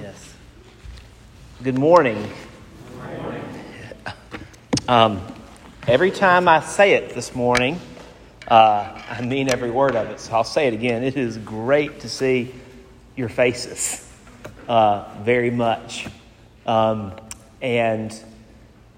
Yes. 0.00 0.34
Good 1.60 1.76
morning. 1.76 2.30
Um, 4.86 5.20
every 5.88 6.12
time 6.12 6.46
I 6.46 6.60
say 6.60 6.92
it 6.92 7.16
this 7.16 7.34
morning, 7.34 7.80
uh, 8.46 9.02
I 9.10 9.22
mean 9.22 9.50
every 9.50 9.72
word 9.72 9.96
of 9.96 10.08
it. 10.10 10.20
So 10.20 10.34
I'll 10.34 10.44
say 10.44 10.68
it 10.68 10.72
again. 10.72 11.02
It 11.02 11.16
is 11.16 11.36
great 11.38 11.98
to 12.00 12.08
see 12.08 12.54
your 13.16 13.28
faces 13.28 14.08
uh, 14.68 15.12
very 15.22 15.50
much. 15.50 16.06
Um, 16.64 17.14
and 17.60 18.12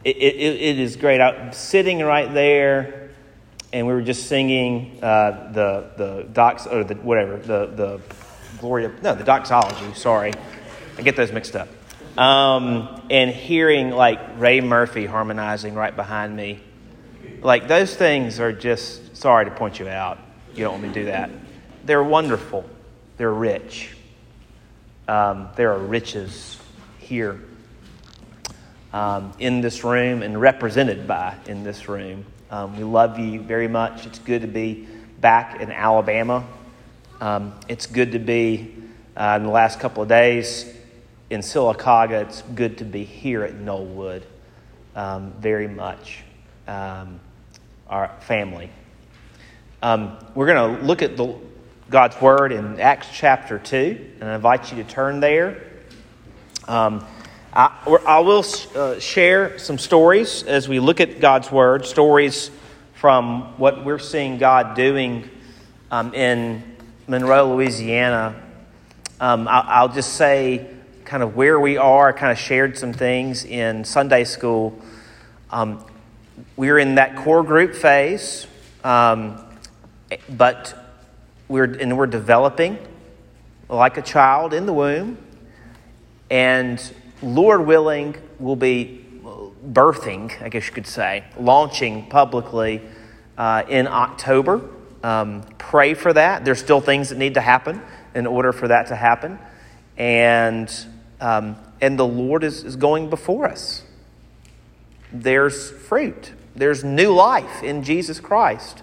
it, 0.05 0.17
it, 0.19 0.37
it 0.37 0.79
is 0.79 0.97
great. 0.97 1.23
I'm 1.23 1.55
sitting 1.55 2.01
right 2.01 2.33
there, 2.35 3.09
and 3.73 3.87
we 3.87 3.95
were 3.95 4.03
just 4.03 4.27
singing 4.27 5.03
uh, 5.03 5.51
the, 5.53 5.93
the 5.97 6.29
docs, 6.35 6.67
or 6.67 6.85
the 6.85 6.97
whatever, 6.97 7.39
the, 7.39 7.67
the 7.75 8.01
Gloria, 8.61 8.93
no, 9.03 9.15
the 9.15 9.25
doxology, 9.25 9.95
sorry. 9.95 10.35
I 11.01 11.03
get 11.03 11.17
those 11.17 11.33
mixed 11.33 11.57
up. 11.57 11.69
Um, 12.19 13.01
and 13.09 13.31
hearing 13.31 13.89
like 13.89 14.39
Ray 14.39 14.61
Murphy 14.61 15.07
harmonizing 15.07 15.75
right 15.75 15.97
behind 15.97 16.37
me. 16.37 16.61
Like 17.41 17.69
those 17.69 17.97
things 17.97 18.39
are 18.39 18.53
just, 18.53 19.17
sorry 19.17 19.47
to 19.47 19.51
point 19.51 19.79
you 19.79 19.89
out. 19.89 20.19
You 20.55 20.65
don't 20.65 20.73
want 20.73 20.83
me 20.83 20.89
to 20.91 20.95
do 20.95 21.05
that. 21.07 21.31
They're 21.87 22.05
wonderful. 22.05 22.69
They're 23.17 23.33
rich. 23.33 23.97
Um, 25.09 25.49
there 25.57 25.73
are 25.73 25.79
riches 25.79 26.61
here 26.99 27.41
um, 28.93 29.33
in 29.39 29.63
this 29.63 29.83
room 29.83 30.23
and 30.23 30.39
represented 30.39 31.09
by 31.09 31.35
in 31.47 31.65
this 31.65 31.89
room. 31.89 32.27
Um, 32.51 32.77
we 32.77 32.85
love 32.85 33.19
you 33.19 33.41
very 33.41 33.69
much. 33.69 34.05
It's 34.05 34.19
good 34.19 34.43
to 34.43 34.49
be 34.49 34.87
back 35.19 35.63
in 35.63 35.73
Alabama. 35.73 36.47
Um, 37.23 37.55
it's 37.69 37.87
good 37.87 38.13
to 38.13 38.19
be 38.19 38.77
uh, 39.17 39.39
in 39.41 39.45
the 39.45 39.51
last 39.51 39.81
couple 39.81 40.03
of 40.03 40.09
days 40.11 40.77
in 41.31 41.41
Sylacauga. 41.41 42.23
It's 42.23 42.43
good 42.43 42.79
to 42.79 42.85
be 42.85 43.05
here 43.05 43.43
at 43.45 43.55
Knollwood 43.55 44.23
um, 44.95 45.33
very 45.41 45.69
much. 45.69 46.23
Um, 46.69 47.21
our 47.91 48.09
family. 48.21 48.71
Um, 49.83 50.17
we're 50.35 50.47
going 50.47 50.77
to 50.77 50.83
look 50.85 51.03
at 51.03 51.17
the, 51.17 51.37
God's 51.91 52.21
Word 52.21 52.53
in 52.53 52.81
Acts 52.81 53.09
chapter 53.13 53.59
2, 53.59 54.13
and 54.21 54.31
I 54.31 54.37
invite 54.37 54.71
you 54.71 54.83
to 54.83 54.89
turn 54.89 55.19
there. 55.19 55.61
Um, 56.69 57.05
I, 57.53 57.77
I, 58.07 58.21
will 58.21 58.45
uh, 58.77 59.01
share 59.01 59.59
some 59.59 59.77
stories 59.77 60.45
as 60.45 60.69
we 60.69 60.79
look 60.79 61.01
at 61.01 61.19
God's 61.19 61.51
Word, 61.51 61.85
stories 61.85 62.53
from 62.95 63.59
what 63.59 63.85
we're 63.85 63.99
seeing 63.99 64.39
God 64.39 64.77
doing 64.77 65.29
um, 65.91 66.15
in 66.15 66.63
Monroe, 67.09 67.57
Louisiana, 67.57 68.41
um, 69.19 69.49
I'll, 69.49 69.65
I'll, 69.67 69.89
just 69.89 70.15
say 70.15 70.69
kind 71.11 71.25
of 71.25 71.35
where 71.35 71.59
we 71.59 71.77
are. 71.77 72.11
I 72.11 72.13
kind 72.13 72.31
of 72.31 72.39
shared 72.39 72.79
some 72.79 72.93
things 72.93 73.45
in 73.45 73.85
Sunday 73.85 74.23
school. 74.23 74.81
Um, 75.51 75.85
we're 76.55 76.79
in 76.79 76.95
that 76.95 77.17
core 77.17 77.43
group 77.43 77.75
phase, 77.75 78.47
um, 78.85 79.45
but 80.29 80.73
we're 81.49 81.65
and 81.65 81.99
we're 81.99 82.07
developing 82.07 82.79
like 83.69 83.99
a 83.99 84.03
child 84.03 84.55
in 84.55 84.67
the 84.67 84.73
womb, 84.73 85.19
and 86.31 86.81
Lord 87.23 87.67
willing, 87.67 88.15
we'll 88.39 88.55
be 88.55 89.05
birthing, 89.67 90.41
I 90.41 90.49
guess 90.49 90.69
you 90.69 90.73
could 90.73 90.87
say, 90.87 91.25
launching 91.37 92.07
publicly 92.09 92.83
uh, 93.37 93.65
in 93.69 93.89
October. 93.89 94.61
Um, 95.03 95.43
pray 95.59 95.95
for 95.95 96.13
that. 96.13 96.45
There's 96.45 96.61
still 96.61 96.81
things 96.81 97.09
that 97.09 97.19
need 97.19 97.35
to 97.35 97.41
happen 97.41 97.83
in 98.15 98.29
order 98.29 98.53
for 98.53 98.69
that 98.69 98.87
to 98.89 98.95
happen. 98.95 99.41
And, 99.97 100.73
um, 101.21 101.57
and 101.81 101.99
the 101.99 102.07
Lord 102.07 102.45
is, 102.45 102.65
is 102.65 102.77
going 102.77 103.11
before 103.11 103.47
us. 103.47 103.83
There's 105.13 105.71
fruit, 105.71 106.33
there's 106.55 106.85
new 106.85 107.13
life 107.13 107.63
in 107.63 107.83
Jesus 107.83 108.21
Christ 108.21 108.83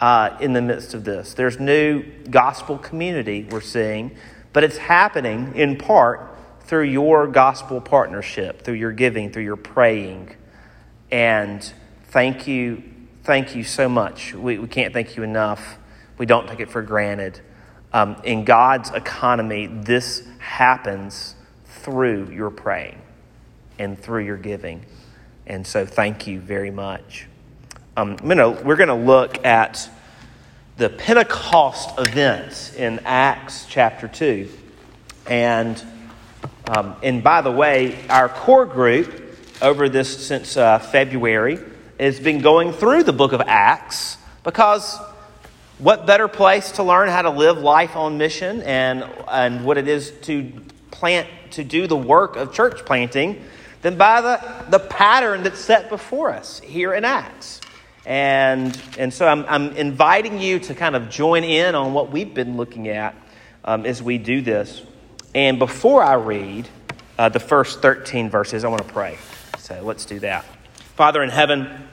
uh, 0.00 0.36
in 0.40 0.52
the 0.52 0.62
midst 0.62 0.94
of 0.94 1.04
this. 1.04 1.34
There's 1.34 1.58
new 1.58 2.04
gospel 2.30 2.78
community 2.78 3.46
we're 3.50 3.60
seeing, 3.60 4.16
but 4.52 4.64
it's 4.64 4.76
happening 4.76 5.54
in 5.54 5.76
part 5.76 6.36
through 6.62 6.84
your 6.84 7.26
gospel 7.26 7.80
partnership, 7.80 8.62
through 8.62 8.74
your 8.74 8.92
giving, 8.92 9.32
through 9.32 9.44
your 9.44 9.56
praying. 9.56 10.34
And 11.10 11.62
thank 12.06 12.46
you 12.46 12.82
thank 13.26 13.56
you 13.56 13.64
so 13.64 13.88
much. 13.88 14.32
We, 14.34 14.56
we 14.56 14.68
can't 14.68 14.94
thank 14.94 15.16
you 15.16 15.24
enough. 15.24 15.78
We 16.16 16.26
don't 16.26 16.48
take 16.48 16.60
it 16.60 16.70
for 16.70 16.80
granted. 16.80 17.40
Um, 17.92 18.20
in 18.22 18.44
God's 18.44 18.90
economy, 18.92 19.66
this 19.66 20.22
happens 20.38 21.34
through 21.86 22.28
your 22.30 22.50
praying 22.50 23.00
and 23.78 23.96
through 23.96 24.24
your 24.24 24.36
giving. 24.36 24.84
And 25.46 25.64
so, 25.64 25.86
thank 25.86 26.26
you 26.26 26.40
very 26.40 26.72
much. 26.72 27.28
Um, 27.96 28.16
gonna, 28.16 28.50
we're 28.50 28.74
going 28.74 28.88
to 28.88 28.94
look 28.94 29.46
at 29.46 29.88
the 30.78 30.88
Pentecost 30.88 31.96
events 31.96 32.74
in 32.74 32.98
Acts 33.04 33.66
chapter 33.68 34.08
2. 34.08 34.48
And, 35.28 35.80
um, 36.66 36.96
and 37.04 37.22
by 37.22 37.40
the 37.40 37.52
way, 37.52 38.04
our 38.08 38.28
core 38.28 38.66
group 38.66 39.38
over 39.62 39.88
this 39.88 40.26
since 40.26 40.56
uh, 40.56 40.80
February 40.80 41.60
has 42.00 42.18
been 42.18 42.40
going 42.40 42.72
through 42.72 43.04
the 43.04 43.12
book 43.12 43.32
of 43.32 43.40
Acts 43.42 44.18
because 44.42 44.98
what 45.78 46.04
better 46.04 46.26
place 46.26 46.72
to 46.72 46.82
learn 46.82 47.08
how 47.10 47.22
to 47.22 47.30
live 47.30 47.58
life 47.58 47.94
on 47.94 48.18
mission 48.18 48.60
and, 48.62 49.08
and 49.28 49.64
what 49.64 49.78
it 49.78 49.86
is 49.86 50.10
to 50.22 50.52
plant, 50.96 51.28
to 51.56 51.64
do 51.64 51.86
the 51.86 51.96
work 51.96 52.36
of 52.36 52.52
church 52.52 52.84
planting 52.84 53.42
than 53.82 53.96
by 53.96 54.20
the, 54.20 54.64
the 54.70 54.78
pattern 54.78 55.42
that's 55.42 55.58
set 55.58 55.88
before 55.88 56.30
us 56.30 56.60
here 56.60 56.94
in 56.94 57.04
Acts. 57.04 57.60
And, 58.04 58.78
and 58.98 59.12
so 59.12 59.26
I'm, 59.26 59.44
I'm 59.48 59.76
inviting 59.76 60.40
you 60.40 60.58
to 60.60 60.74
kind 60.74 60.94
of 60.94 61.10
join 61.10 61.44
in 61.44 61.74
on 61.74 61.92
what 61.92 62.12
we've 62.12 62.32
been 62.32 62.56
looking 62.56 62.88
at 62.88 63.14
um, 63.64 63.84
as 63.84 64.02
we 64.02 64.18
do 64.18 64.40
this. 64.40 64.82
And 65.34 65.58
before 65.58 66.02
I 66.02 66.14
read 66.14 66.68
uh, 67.18 67.28
the 67.30 67.40
first 67.40 67.82
13 67.82 68.30
verses, 68.30 68.64
I 68.64 68.68
want 68.68 68.86
to 68.86 68.92
pray. 68.92 69.18
So 69.58 69.82
let's 69.82 70.04
do 70.04 70.20
that. 70.20 70.44
Father 70.94 71.22
in 71.22 71.30
heaven, 71.30 71.88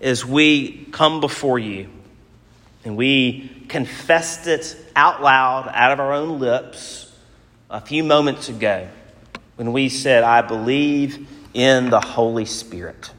as 0.00 0.24
we 0.24 0.86
come 0.90 1.20
before 1.20 1.58
you 1.58 1.88
and 2.84 2.96
we 2.96 3.50
confessed 3.68 4.46
it 4.46 4.76
out 4.96 5.22
loud 5.22 5.70
out 5.72 5.92
of 5.92 6.00
our 6.00 6.12
own 6.12 6.38
lips 6.38 7.03
a 7.74 7.80
few 7.80 8.04
moments 8.04 8.48
ago 8.48 8.86
when 9.56 9.72
we 9.72 9.88
said, 9.88 10.22
I 10.22 10.42
believe 10.42 11.28
in 11.54 11.90
the 11.90 12.00
Holy 12.00 12.44
Spirit. 12.44 13.10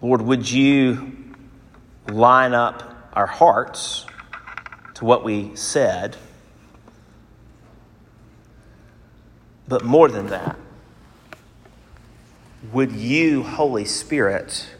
Lord, 0.00 0.22
would 0.22 0.50
you 0.50 1.14
line 2.08 2.54
up 2.54 3.10
our 3.12 3.26
hearts 3.26 4.06
to 4.94 5.04
what 5.04 5.24
we 5.24 5.54
said? 5.56 6.16
But 9.68 9.84
more 9.84 10.08
than 10.08 10.28
that, 10.28 10.56
would 12.72 12.92
you, 12.92 13.42
Holy 13.42 13.84
Spirit, 13.84 14.70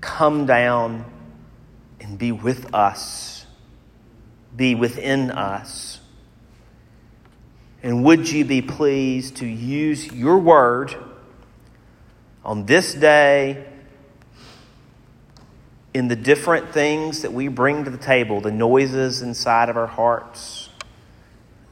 come 0.00 0.46
down 0.46 1.04
and 2.04 2.16
be 2.16 2.30
with 2.30 2.72
us, 2.72 3.46
be 4.54 4.76
within 4.76 5.32
us? 5.32 5.98
And 7.82 8.04
would 8.04 8.30
you 8.30 8.44
be 8.44 8.62
pleased 8.62 9.38
to 9.38 9.46
use 9.46 10.06
your 10.12 10.38
word 10.38 10.94
on 12.44 12.66
this 12.66 12.94
day 12.94 13.66
in 15.92 16.06
the 16.06 16.16
different 16.16 16.72
things 16.72 17.22
that 17.22 17.32
we 17.32 17.48
bring 17.48 17.84
to 17.84 17.90
the 17.90 17.98
table, 17.98 18.40
the 18.40 18.52
noises 18.52 19.20
inside 19.20 19.68
of 19.68 19.76
our 19.76 19.88
hearts? 19.88 20.70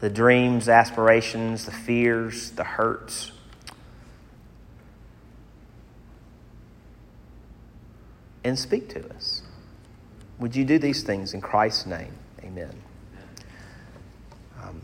the 0.02 0.10
dreams, 0.10 0.68
aspirations, 0.68 1.64
the 1.64 1.70
fears, 1.70 2.50
the 2.50 2.64
hurts. 2.64 3.30
And 8.42 8.58
speak 8.58 8.88
to 8.88 9.14
us. 9.14 9.41
Would 10.42 10.56
you 10.56 10.64
do 10.64 10.80
these 10.80 11.04
things 11.04 11.34
in 11.34 11.40
Christ's 11.40 11.86
name? 11.86 12.12
Amen. 12.42 12.74
Um, 14.60 14.80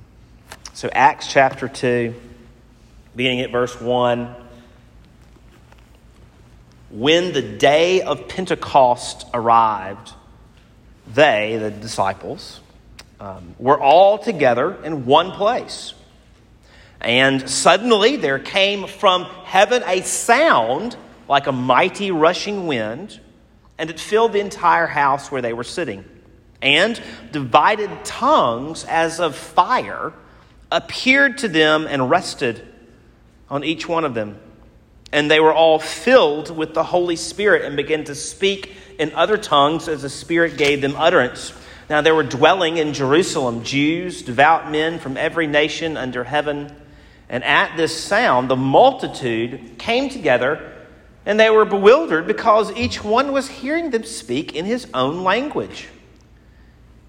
so, 0.72 0.88
Acts 0.92 1.26
chapter 1.26 1.66
2, 1.66 2.14
beginning 3.16 3.40
at 3.40 3.50
verse 3.50 3.80
1. 3.80 4.36
When 6.90 7.32
the 7.32 7.42
day 7.42 8.02
of 8.02 8.28
Pentecost 8.28 9.26
arrived, 9.34 10.12
they, 11.12 11.56
the 11.56 11.72
disciples, 11.72 12.60
um, 13.18 13.56
were 13.58 13.80
all 13.80 14.16
together 14.16 14.80
in 14.84 15.06
one 15.06 15.32
place. 15.32 15.92
And 17.00 17.50
suddenly 17.50 18.14
there 18.14 18.38
came 18.38 18.86
from 18.86 19.24
heaven 19.24 19.82
a 19.84 20.02
sound 20.02 20.96
like 21.28 21.48
a 21.48 21.52
mighty 21.52 22.12
rushing 22.12 22.68
wind, 22.68 23.18
and 23.78 23.90
it 23.90 24.00
filled 24.00 24.32
the 24.32 24.40
entire 24.40 24.86
house 24.86 25.30
where 25.30 25.42
they 25.42 25.52
were 25.52 25.64
sitting. 25.64 26.04
And 26.60 27.00
divided 27.30 28.04
tongues 28.04 28.84
as 28.84 29.20
of 29.20 29.36
fire 29.36 30.12
appeared 30.72 31.38
to 31.38 31.48
them 31.48 31.86
and 31.88 32.10
rested 32.10 32.66
on 33.48 33.64
each 33.64 33.88
one 33.88 34.04
of 34.04 34.14
them. 34.14 34.38
And 35.12 35.30
they 35.30 35.40
were 35.40 35.54
all 35.54 35.78
filled 35.78 36.54
with 36.54 36.74
the 36.74 36.82
Holy 36.82 37.16
Spirit 37.16 37.64
and 37.64 37.76
began 37.76 38.04
to 38.04 38.14
speak 38.14 38.72
in 38.98 39.14
other 39.14 39.38
tongues 39.38 39.88
as 39.88 40.02
the 40.02 40.10
Spirit 40.10 40.58
gave 40.58 40.82
them 40.82 40.94
utterance. 40.96 41.52
Now 41.88 42.02
there 42.02 42.14
were 42.14 42.24
dwelling 42.24 42.76
in 42.76 42.92
Jerusalem 42.92 43.62
Jews, 43.62 44.22
devout 44.22 44.70
men 44.70 44.98
from 44.98 45.16
every 45.16 45.46
nation 45.46 45.96
under 45.96 46.24
heaven. 46.24 46.74
And 47.30 47.44
at 47.44 47.76
this 47.76 47.98
sound, 47.98 48.50
the 48.50 48.56
multitude 48.56 49.78
came 49.78 50.10
together, 50.10 50.74
and 51.28 51.38
they 51.38 51.50
were 51.50 51.66
bewildered 51.66 52.26
because 52.26 52.72
each 52.72 53.04
one 53.04 53.32
was 53.32 53.46
hearing 53.48 53.90
them 53.90 54.02
speak 54.02 54.56
in 54.56 54.64
his 54.64 54.86
own 54.94 55.22
language. 55.22 55.86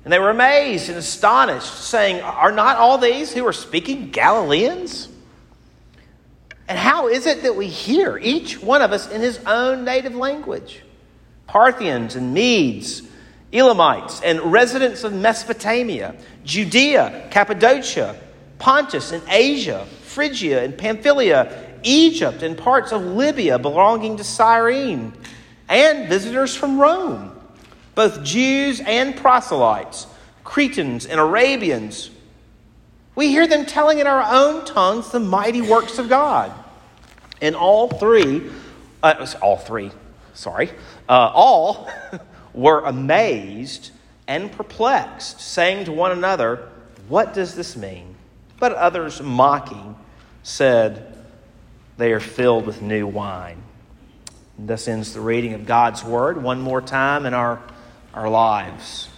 And 0.03 0.11
they 0.11 0.19
were 0.19 0.29
amazed 0.29 0.89
and 0.89 0.97
astonished, 0.97 1.73
saying, 1.85 2.21
Are 2.21 2.51
not 2.51 2.75
all 2.75 2.97
these 2.97 3.33
who 3.33 3.47
are 3.47 3.53
speaking 3.53 4.09
Galileans? 4.11 5.07
And 6.67 6.77
how 6.77 7.07
is 7.07 7.25
it 7.27 7.43
that 7.43 7.55
we 7.55 7.67
hear, 7.67 8.17
each 8.17 8.61
one 8.61 8.81
of 8.81 8.91
us 8.91 9.09
in 9.09 9.21
his 9.21 9.39
own 9.45 9.85
native 9.85 10.15
language? 10.15 10.81
Parthians 11.47 12.17
and 12.17 12.33
Medes, 12.33 13.03
Elamites, 13.53 14.21
and 14.21 14.51
residents 14.51 15.05
of 15.05 15.13
Mesopotamia, 15.13 16.13
Judea, 16.43 17.29
Cappadocia, 17.31 18.19
Pontus 18.57 19.13
and 19.13 19.23
Asia, 19.29 19.87
Phrygia 20.01 20.61
and 20.61 20.77
Pamphylia, 20.77 21.68
Egypt, 21.83 22.43
and 22.43 22.57
parts 22.57 22.91
of 22.91 23.03
Libya 23.03 23.59
belonging 23.59 24.17
to 24.17 24.23
Cyrene, 24.23 25.13
and 25.67 26.09
visitors 26.09 26.55
from 26.55 26.79
Rome, 26.79 27.31
both 27.95 28.23
Jews 28.23 28.79
and 28.79 29.15
proselytes, 29.15 30.07
Cretans 30.43 31.05
and 31.05 31.19
Arabians 31.19 32.09
we 33.19 33.27
hear 33.27 33.47
them 33.47 33.65
telling 33.65 33.99
in 33.99 34.07
our 34.07 34.23
own 34.23 34.63
tongues 34.63 35.11
the 35.11 35.19
mighty 35.19 35.61
works 35.61 35.99
of 35.99 36.07
God. 36.07 36.53
And 37.41 37.53
all 37.53 37.89
three, 37.89 38.49
uh, 39.03 39.27
all 39.41 39.57
three, 39.57 39.91
sorry, 40.33 40.69
uh, 41.09 41.29
all 41.33 41.89
were 42.53 42.79
amazed 42.79 43.91
and 44.25 44.49
perplexed, 44.49 45.41
saying 45.41 45.83
to 45.83 45.91
one 45.91 46.13
another, 46.13 46.69
What 47.09 47.33
does 47.33 47.55
this 47.55 47.75
mean? 47.75 48.15
But 48.57 48.71
others, 48.71 49.21
mocking, 49.21 49.97
said, 50.43 51.08
They 51.99 52.13
are 52.13 52.21
filled 52.21 52.65
with 52.65 52.81
new 52.81 53.05
wine. 53.05 53.61
And 54.57 54.69
thus 54.69 54.87
ends 54.87 55.13
the 55.13 55.19
reading 55.19 55.53
of 55.53 55.65
God's 55.65 56.01
word 56.01 56.41
one 56.41 56.61
more 56.61 56.79
time 56.81 57.25
in 57.25 57.33
our, 57.33 57.61
our 58.13 58.29
lives. 58.29 59.09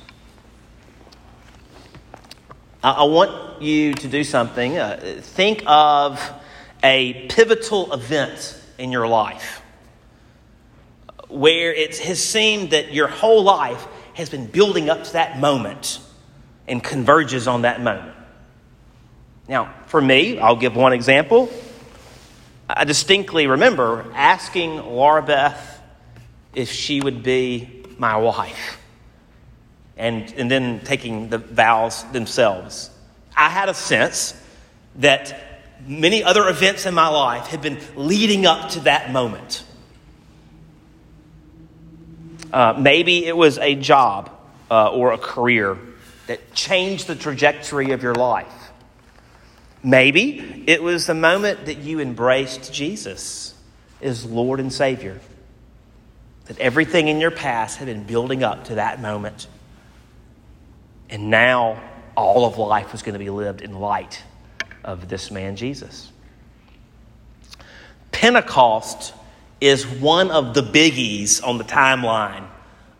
I 2.84 3.04
want 3.04 3.62
you 3.62 3.94
to 3.94 4.08
do 4.08 4.24
something. 4.24 4.80
Uh, 4.80 5.20
think 5.22 5.62
of 5.68 6.28
a 6.82 7.28
pivotal 7.28 7.94
event 7.94 8.60
in 8.80 8.92
your 8.92 9.08
life 9.08 9.62
where 11.28 11.72
it 11.72 12.00
has 12.00 12.20
seemed 12.20 12.72
that 12.72 12.92
your 12.96 13.10
whole 13.10 13.44
life 13.44 13.86
has 14.16 14.32
been 14.32 14.48
building 14.48 14.90
up 14.90 15.04
to 15.04 15.14
that 15.14 15.40
moment 15.40 16.00
and 16.68 16.84
converges 16.84 17.48
on 17.48 17.62
that 17.62 17.80
moment. 17.80 18.16
Now, 19.48 19.72
for 19.86 20.02
me, 20.02 20.40
I'll 20.40 20.56
give 20.56 20.76
one 20.76 20.94
example. 20.94 21.52
I 22.76 22.84
distinctly 22.86 23.48
remember 23.48 24.06
asking 24.14 24.78
Laura 24.78 25.22
Beth 25.22 25.82
if 26.54 26.72
she 26.72 27.02
would 27.02 27.24
be 27.24 27.86
my 27.98 28.18
wife 28.18 28.78
and, 29.98 30.32
and 30.34 30.50
then 30.50 30.80
taking 30.84 31.30
the 31.30 31.38
vows 31.38 32.04
themselves. 32.12 32.90
I 33.36 33.50
had 33.50 33.70
a 33.70 33.74
sense 33.74 34.40
that 34.96 35.64
many 35.86 36.24
other 36.24 36.48
events 36.50 36.86
in 36.86 36.94
my 36.94 37.08
life 37.08 37.48
had 37.48 37.62
been 37.62 37.80
leading 37.96 38.46
up 38.46 38.72
to 38.72 38.82
that 38.82 39.12
moment. 39.12 39.64
Uh, 42.52 42.76
maybe 42.78 43.26
it 43.26 43.36
was 43.36 43.58
a 43.58 43.76
job 43.76 44.30
uh, 44.70 44.92
or 44.92 45.14
a 45.14 45.18
career 45.18 45.78
that 46.28 46.54
changed 46.54 47.08
the 47.08 47.16
trajectory 47.16 47.92
of 47.92 48.04
your 48.04 48.16
life. 48.16 48.61
Maybe 49.84 50.64
it 50.68 50.84
was 50.84 51.08
the 51.08 51.14
moment 51.14 51.66
that 51.66 51.80
you 51.80 52.00
embraced 52.00 52.72
Jesus 52.72 53.56
as 54.02 54.26
Lord 54.26 54.60
and 54.60 54.72
Savior. 54.72 55.20
That 56.46 56.60
everything 56.60 57.08
in 57.08 57.20
your 57.20 57.32
past 57.32 57.78
had 57.78 57.88
been 57.88 58.04
building 58.04 58.44
up 58.44 58.66
to 58.66 58.76
that 58.76 59.02
moment. 59.02 59.48
And 61.10 61.30
now 61.30 61.82
all 62.16 62.46
of 62.46 62.58
life 62.58 62.92
was 62.92 63.02
going 63.02 63.14
to 63.14 63.20
be 63.20 63.30
lived 63.30 63.62
in 63.62 63.80
light 63.80 64.22
of 64.84 65.08
this 65.08 65.32
man, 65.32 65.56
Jesus. 65.56 66.12
Pentecost 68.12 69.14
is 69.60 69.86
one 69.86 70.32
of 70.32 70.54
the 70.54 70.62
biggies 70.62 71.46
on 71.46 71.58
the 71.58 71.64
timeline 71.64 72.48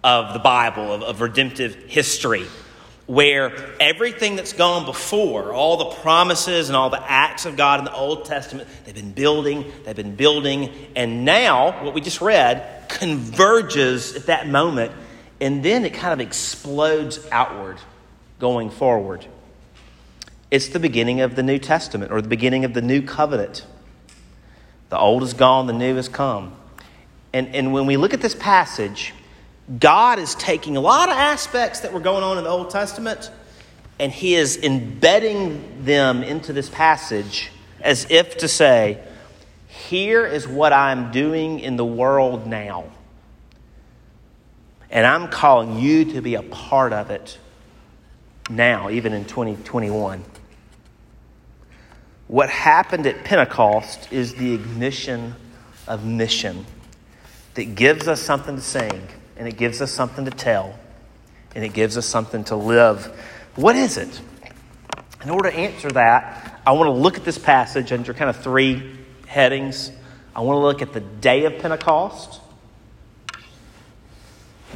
of 0.04 0.34
the 0.34 0.40
Bible, 0.40 0.92
of, 0.92 1.04
of 1.04 1.22
redemptive 1.22 1.76
history 1.88 2.46
where 3.12 3.52
everything 3.82 4.38
that's 4.38 4.54
gone 4.54 4.86
before, 4.86 5.52
all 5.52 5.76
the 5.76 5.98
promises 5.98 6.70
and 6.70 6.78
all 6.78 6.90
the 6.90 7.12
acts 7.12 7.46
of 7.46 7.58
God 7.58 7.80
in 7.80 7.84
the 7.84 7.94
Old 7.94 8.24
Testament, 8.24 8.70
they've 8.86 8.96
been 8.96 9.12
building, 9.12 9.70
they've 9.84 9.94
been 9.94 10.16
building, 10.16 10.74
and 10.96 11.26
now 11.26 11.84
what 11.84 11.94
we 11.94 12.00
just 12.00 12.22
read 12.22 12.88
converges 12.88 14.16
at 14.16 14.28
that 14.28 14.48
moment, 14.48 14.94
and 15.42 15.62
then 15.62 15.84
it 15.84 15.94
kind 15.94 16.14
of 16.14 16.26
explodes 16.26 17.20
outward 17.34 17.80
going 18.40 18.70
forward. 18.70 19.26
It's 20.50 20.70
the 20.70 20.80
beginning 20.80 21.20
of 21.20 21.36
the 21.36 21.44
New 21.44 21.60
Testament 21.60 22.14
or 22.14 22.22
the 22.22 22.30
beginning 22.30 22.64
of 22.64 22.74
the 22.74 22.82
new 22.82 23.02
covenant. 23.02 23.66
The 24.88 24.98
old 24.98 25.24
is 25.24 25.34
gone, 25.34 25.68
the 25.68 25.74
new 25.74 25.98
has 25.98 26.08
come. 26.08 26.56
And, 27.34 27.54
and 27.54 27.74
when 27.74 27.88
we 27.88 27.98
look 27.98 28.14
at 28.14 28.22
this 28.22 28.36
passage, 28.36 29.14
God 29.80 30.20
is 30.20 30.36
taking 30.36 30.76
a 30.78 30.82
lot 30.82 31.10
of 31.10 31.16
aspects 31.16 31.82
that 31.82 31.94
were 31.94 32.00
going 32.00 32.24
on 32.24 32.38
in 32.38 32.44
the 32.44 32.50
Old 32.50 32.70
Testament 32.70 33.32
and 34.00 34.12
He 34.12 34.36
is 34.36 34.58
embedding 34.58 35.86
them 35.86 36.24
into 36.24 36.54
this 36.54 36.70
passage 36.70 37.52
as 37.82 38.08
if 38.10 38.38
to 38.40 38.48
say, 38.48 39.00
Here 39.68 40.26
is 40.26 40.48
what 40.48 40.74
I'm 40.74 41.12
doing 41.12 41.60
in 41.60 41.78
the 41.78 41.86
world 41.86 42.48
now. 42.48 42.86
And 44.90 45.06
I'm 45.06 45.30
calling 45.30 45.80
you 45.80 46.14
to 46.14 46.22
be 46.22 46.36
a 46.36 46.44
part 46.44 46.94
of 46.94 47.12
it 47.12 47.38
now, 48.50 48.90
even 48.90 49.14
in 49.14 49.26
2021. 49.26 50.24
What 52.28 52.50
happened 52.50 53.06
at 53.08 53.24
Pentecost 53.24 54.12
is 54.12 54.34
the 54.36 54.54
ignition 54.54 55.36
of 55.88 56.06
mission 56.06 56.66
that 57.54 57.76
gives 57.76 58.08
us 58.08 58.22
something 58.22 58.56
to 58.56 58.62
sing, 58.62 59.08
and 59.42 59.48
it 59.48 59.58
gives 59.58 59.82
us 59.82 59.92
something 59.92 60.26
to 60.26 60.30
tell, 60.30 60.78
and 61.56 61.66
it 61.66 61.74
gives 61.74 61.98
us 61.98 62.06
something 62.06 62.44
to 62.44 62.56
live. 62.56 63.08
What 63.56 63.76
is 63.76 63.98
it? 63.98 64.22
In 65.24 65.32
order 65.32 65.50
to 65.50 65.58
answer 65.58 65.90
that, 65.90 66.62
I 66.64 66.74
want 66.74 66.90
to 66.90 66.92
look 66.92 67.18
at 67.18 67.26
this 67.26 67.40
passage 67.40 67.92
under 67.92 68.14
kind 68.14 68.30
of 68.30 68.38
three 68.38 69.00
headings. 69.26 69.92
I 70.36 70.42
want 70.42 70.58
to 70.58 70.60
look 70.60 70.84
at 70.84 70.94
the 70.94 71.00
day 71.00 71.46
of 71.46 71.58
Pentecost. 71.58 72.40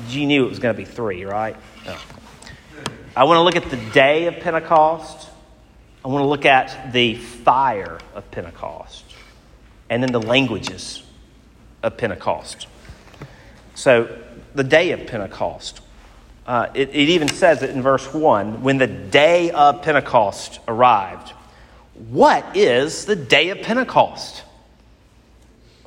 You 0.07 0.25
knew 0.25 0.48
it 0.48 0.50
was 0.50 0.57
going 0.57 0.74
to 0.74 0.77
be 0.77 0.84
three, 0.84 1.25
right? 1.25 1.55
No. 1.86 1.95
I 3.15 3.25
want 3.25 3.38
to 3.38 3.43
look 3.43 3.55
at 3.55 3.69
the 3.69 3.91
day 3.91 4.25
of 4.25 4.39
Pentecost. 4.39 5.29
I 6.03 6.07
want 6.07 6.24
to 6.24 6.27
look 6.27 6.45
at 6.45 6.91
the 6.91 7.13
fire 7.13 8.00
of 8.15 8.31
Pentecost. 8.31 9.05
And 9.91 10.01
then 10.01 10.12
the 10.12 10.19
languages 10.19 11.03
of 11.84 11.98
Pentecost. 11.98 12.65
So, 13.75 14.25
the 14.55 14.63
day 14.63 14.91
of 14.91 15.05
Pentecost. 15.05 15.81
Uh, 16.47 16.69
it, 16.74 16.89
it 16.89 17.09
even 17.09 17.27
says 17.27 17.62
it 17.62 17.71
in 17.71 17.81
verse 17.81 18.13
1 18.13 18.63
when 18.63 18.77
the 18.77 18.88
day 18.88 19.51
of 19.51 19.81
Pentecost 19.81 20.59
arrived. 20.67 21.29
What 22.09 22.55
is 22.55 23.05
the 23.05 23.15
day 23.15 23.50
of 23.50 23.62
Pentecost? 23.62 24.43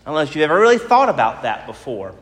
Unless 0.07 0.35
you've 0.35 0.43
ever 0.43 0.59
really 0.59 0.79
thought 0.79 1.09
about 1.09 1.43
that 1.43 1.67
before. 1.67 2.15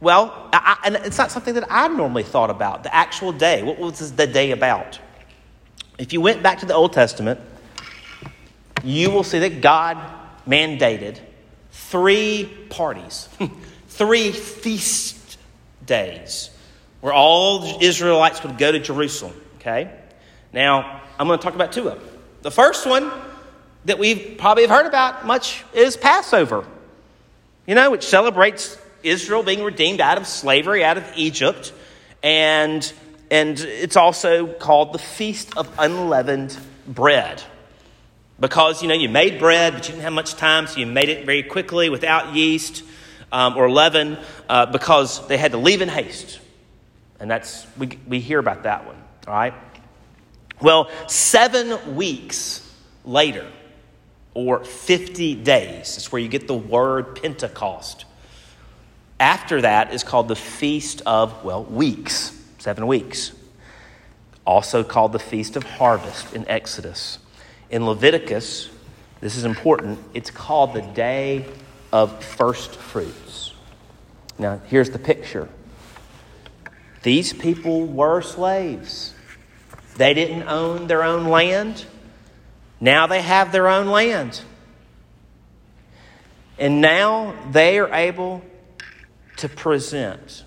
Well, 0.00 0.48
I, 0.52 0.78
and 0.84 0.96
it's 0.96 1.18
not 1.18 1.30
something 1.30 1.54
that 1.54 1.66
I 1.70 1.88
normally 1.88 2.22
thought 2.22 2.50
about, 2.50 2.82
the 2.82 2.94
actual 2.94 3.32
day. 3.32 3.62
What 3.62 3.78
was 3.78 4.12
the 4.12 4.26
day 4.26 4.50
about? 4.50 4.98
If 5.98 6.12
you 6.12 6.20
went 6.20 6.42
back 6.42 6.60
to 6.60 6.66
the 6.66 6.74
Old 6.74 6.92
Testament, 6.92 7.38
you 8.82 9.10
will 9.10 9.24
see 9.24 9.40
that 9.40 9.60
God 9.60 9.98
mandated 10.46 11.18
three 11.70 12.50
parties, 12.70 13.28
three 13.88 14.32
feast 14.32 15.19
days, 15.90 16.50
where 17.00 17.12
all 17.12 17.58
the 17.58 17.84
Israelites 17.84 18.42
would 18.44 18.56
go 18.56 18.70
to 18.70 18.78
Jerusalem. 18.78 19.34
Okay? 19.56 19.90
Now, 20.52 21.02
I'm 21.18 21.26
going 21.26 21.38
to 21.38 21.42
talk 21.42 21.56
about 21.56 21.72
two 21.72 21.88
of 21.88 21.98
them. 21.98 22.08
The 22.42 22.50
first 22.52 22.86
one 22.86 23.10
that 23.86 23.98
we 23.98 24.14
probably 24.14 24.62
have 24.62 24.70
heard 24.70 24.86
about 24.86 25.26
much 25.26 25.64
is 25.74 25.96
Passover, 25.96 26.64
you 27.66 27.74
know, 27.74 27.90
which 27.90 28.04
celebrates 28.04 28.78
Israel 29.02 29.42
being 29.42 29.64
redeemed 29.64 30.00
out 30.00 30.16
of 30.16 30.28
slavery, 30.28 30.84
out 30.84 30.96
of 30.96 31.04
Egypt. 31.16 31.72
And, 32.22 32.80
and 33.28 33.58
it's 33.58 33.96
also 33.96 34.46
called 34.46 34.92
the 34.92 34.98
Feast 34.98 35.56
of 35.56 35.68
Unleavened 35.76 36.56
Bread. 36.86 37.42
Because, 38.38 38.80
you 38.80 38.88
know, 38.88 38.94
you 38.94 39.08
made 39.08 39.40
bread, 39.40 39.74
but 39.74 39.88
you 39.88 39.92
didn't 39.92 40.04
have 40.04 40.12
much 40.12 40.34
time, 40.34 40.68
so 40.68 40.78
you 40.78 40.86
made 40.86 41.08
it 41.08 41.26
very 41.26 41.42
quickly 41.42 41.90
without 41.90 42.34
yeast 42.34 42.84
um, 43.32 43.56
or 43.56 43.70
leaven 43.70 44.18
uh, 44.48 44.66
because 44.66 45.26
they 45.28 45.36
had 45.36 45.52
to 45.52 45.58
leave 45.58 45.82
in 45.82 45.88
haste. 45.88 46.40
And 47.18 47.30
that's, 47.30 47.66
we, 47.76 47.98
we 48.06 48.20
hear 48.20 48.38
about 48.38 48.62
that 48.64 48.86
one, 48.86 48.96
all 49.26 49.34
right? 49.34 49.54
Well, 50.60 50.90
seven 51.06 51.96
weeks 51.96 52.66
later, 53.04 53.46
or 54.34 54.64
50 54.64 55.34
days, 55.36 55.96
is 55.96 56.12
where 56.12 56.20
you 56.20 56.28
get 56.28 56.46
the 56.46 56.54
word 56.54 57.20
Pentecost. 57.20 58.04
After 59.18 59.60
that 59.60 59.92
is 59.92 60.02
called 60.02 60.28
the 60.28 60.36
Feast 60.36 61.02
of, 61.04 61.44
well, 61.44 61.64
weeks, 61.64 62.38
seven 62.58 62.86
weeks. 62.86 63.32
Also 64.46 64.82
called 64.82 65.12
the 65.12 65.18
Feast 65.18 65.56
of 65.56 65.62
Harvest 65.62 66.34
in 66.34 66.46
Exodus. 66.48 67.18
In 67.70 67.84
Leviticus, 67.86 68.70
this 69.20 69.36
is 69.36 69.44
important, 69.44 69.98
it's 70.14 70.30
called 70.30 70.72
the 70.72 70.82
Day 70.82 71.44
of 71.92 72.24
First 72.24 72.76
Fruits. 72.76 73.52
Now, 74.38 74.60
here's 74.66 74.90
the 74.90 74.98
picture 74.98 75.48
these 77.02 77.32
people 77.32 77.86
were 77.86 78.20
slaves, 78.22 79.14
they 79.96 80.14
didn't 80.14 80.44
own 80.44 80.86
their 80.86 81.02
own 81.02 81.24
land. 81.26 81.84
Now 82.82 83.06
they 83.06 83.20
have 83.20 83.52
their 83.52 83.68
own 83.68 83.88
land. 83.88 84.40
And 86.58 86.80
now 86.80 87.34
they 87.50 87.78
are 87.78 87.92
able 87.92 88.42
to 89.38 89.48
present 89.48 90.44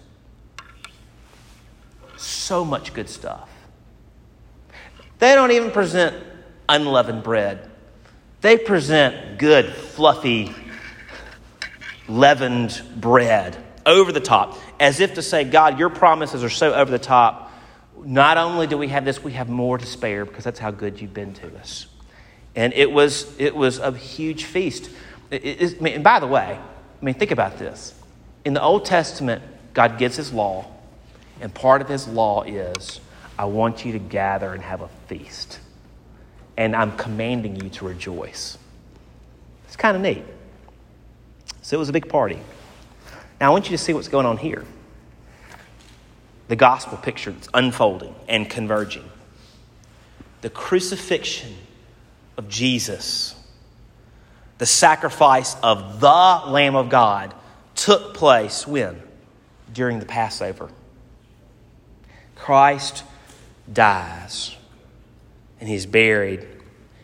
so 2.17 2.63
much 2.63 2.93
good 2.93 3.09
stuff. 3.09 3.49
They 5.19 5.35
don't 5.35 5.51
even 5.51 5.71
present 5.71 6.15
unleavened 6.67 7.23
bread, 7.23 7.69
they 8.41 8.57
present 8.57 9.37
good, 9.37 9.73
fluffy, 9.73 10.53
leavened 12.07 12.81
bread 12.95 13.57
over 13.85 14.11
the 14.11 14.19
top, 14.19 14.57
as 14.79 14.99
if 14.99 15.15
to 15.15 15.21
say, 15.21 15.43
God, 15.43 15.79
your 15.79 15.89
promises 15.89 16.43
are 16.43 16.49
so 16.49 16.73
over 16.73 16.91
the 16.91 16.99
top. 16.99 17.51
Not 18.03 18.37
only 18.37 18.67
do 18.67 18.77
we 18.77 18.89
have 18.89 19.05
this, 19.05 19.23
we 19.23 19.33
have 19.33 19.49
more 19.49 19.77
to 19.77 19.85
spare 19.85 20.25
because 20.25 20.43
that's 20.43 20.59
how 20.59 20.71
good 20.71 20.99
you've 20.99 21.13
been 21.13 21.33
to 21.35 21.57
us. 21.57 21.87
And 22.55 22.73
it 22.73 22.91
was, 22.91 23.33
it 23.39 23.55
was 23.55 23.79
a 23.79 23.91
huge 23.91 24.45
feast. 24.45 24.89
It, 25.31 25.43
it, 25.45 25.81
and 25.81 26.03
by 26.03 26.19
the 26.19 26.27
way, 26.27 26.59
I 26.59 27.05
mean, 27.05 27.15
think 27.15 27.31
about 27.31 27.57
this. 27.57 27.93
In 28.45 28.53
the 28.53 28.61
Old 28.61 28.85
Testament, 28.85 29.41
God 29.73 29.97
gives 29.97 30.15
his 30.15 30.31
law, 30.31 30.65
and 31.41 31.53
part 31.53 31.81
of 31.81 31.89
his 31.89 32.07
law 32.07 32.43
is 32.43 32.99
I 33.37 33.45
want 33.45 33.85
you 33.85 33.93
to 33.93 33.99
gather 33.99 34.53
and 34.53 34.61
have 34.61 34.81
a 34.81 34.89
feast. 35.07 35.59
And 36.55 36.75
I'm 36.75 36.95
commanding 36.95 37.55
you 37.55 37.69
to 37.69 37.85
rejoice. 37.85 38.57
It's 39.65 39.75
kind 39.75 39.95
of 39.95 40.03
neat. 40.03 40.23
So 41.63 41.77
it 41.77 41.79
was 41.79 41.89
a 41.89 41.93
big 41.93 42.09
party. 42.09 42.39
Now 43.39 43.47
I 43.47 43.49
want 43.49 43.65
you 43.65 43.71
to 43.75 43.81
see 43.81 43.93
what's 43.93 44.09
going 44.09 44.25
on 44.25 44.37
here. 44.37 44.65
The 46.49 46.57
gospel 46.57 46.97
picture 46.97 47.31
that's 47.31 47.47
unfolding 47.53 48.13
and 48.27 48.49
converging. 48.49 49.09
The 50.41 50.49
crucifixion 50.49 51.55
of 52.37 52.49
Jesus, 52.49 53.33
the 54.57 54.65
sacrifice 54.65 55.55
of 55.63 56.01
the 56.01 56.07
Lamb 56.51 56.75
of 56.75 56.89
God 56.89 57.33
took 57.75 58.13
place 58.13 58.67
when? 58.67 59.01
During 59.73 59.99
the 59.99 60.05
Passover. 60.05 60.69
Christ 62.35 63.05
dies 63.71 64.57
and 65.61 65.69
he's 65.69 65.85
buried 65.85 66.45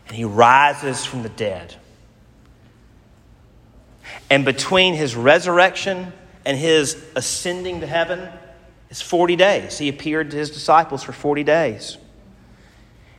and 0.07 0.17
he 0.17 0.25
rises 0.25 1.05
from 1.05 1.23
the 1.23 1.29
dead. 1.29 1.75
And 4.29 4.45
between 4.45 4.93
his 4.93 5.15
resurrection 5.15 6.13
and 6.45 6.57
his 6.57 7.03
ascending 7.15 7.81
to 7.81 7.87
heaven 7.87 8.29
is 8.89 9.01
40 9.01 9.35
days. 9.35 9.77
He 9.77 9.89
appeared 9.89 10.31
to 10.31 10.37
his 10.37 10.51
disciples 10.51 11.03
for 11.03 11.11
40 11.11 11.43
days. 11.43 11.97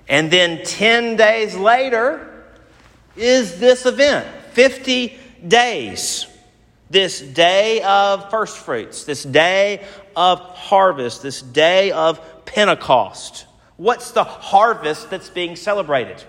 And 0.09 0.31
then 0.31 0.65
10 0.65 1.17
days 1.17 1.57
later 1.57 2.45
is 3.17 3.59
this 3.61 3.87
event 3.87 4.27
50 4.53 5.19
days 5.47 6.27
this 6.91 7.21
day 7.21 7.81
of 7.83 8.29
first 8.31 8.59
fruits, 8.59 9.05
this 9.05 9.23
day 9.23 9.87
of 10.17 10.41
harvest, 10.41 11.23
this 11.23 11.41
day 11.41 11.93
of 11.93 12.45
Pentecost. 12.45 13.47
What's 13.77 14.11
the 14.11 14.25
harvest 14.25 15.09
that's 15.09 15.31
being 15.31 15.55
celebrated? 15.55 16.23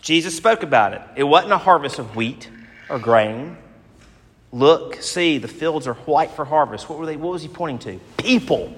Jesus 0.00 0.34
spoke 0.34 0.62
about 0.62 0.94
it. 0.94 1.02
It 1.14 1.24
wasn't 1.24 1.52
a 1.52 1.58
harvest 1.58 1.98
of 1.98 2.16
wheat 2.16 2.48
or 2.88 2.98
grain. 2.98 3.56
Look, 4.52 5.02
see, 5.02 5.38
the 5.38 5.48
fields 5.48 5.86
are 5.86 5.94
white 5.94 6.30
for 6.30 6.44
harvest. 6.44 6.88
What 6.88 6.98
were 6.98 7.06
they? 7.06 7.16
What 7.16 7.32
was 7.32 7.42
he 7.42 7.48
pointing 7.48 7.98
to? 7.98 8.04
People. 8.16 8.74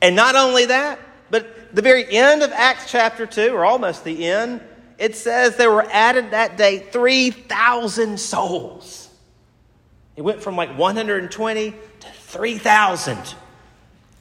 And 0.00 0.16
not 0.16 0.36
only 0.36 0.66
that, 0.66 0.98
but 1.30 1.74
the 1.74 1.82
very 1.82 2.10
end 2.10 2.42
of 2.42 2.52
Acts 2.52 2.90
chapter 2.90 3.26
2, 3.26 3.54
or 3.54 3.64
almost 3.64 4.04
the 4.04 4.26
end, 4.26 4.60
it 4.98 5.16
says 5.16 5.56
there 5.56 5.70
were 5.70 5.86
added 5.90 6.30
that 6.30 6.56
day 6.56 6.78
3,000 6.78 8.18
souls. 8.18 9.08
It 10.16 10.22
went 10.22 10.42
from 10.42 10.56
like 10.56 10.76
120 10.78 11.70
to 11.70 11.76
3,000 12.08 13.34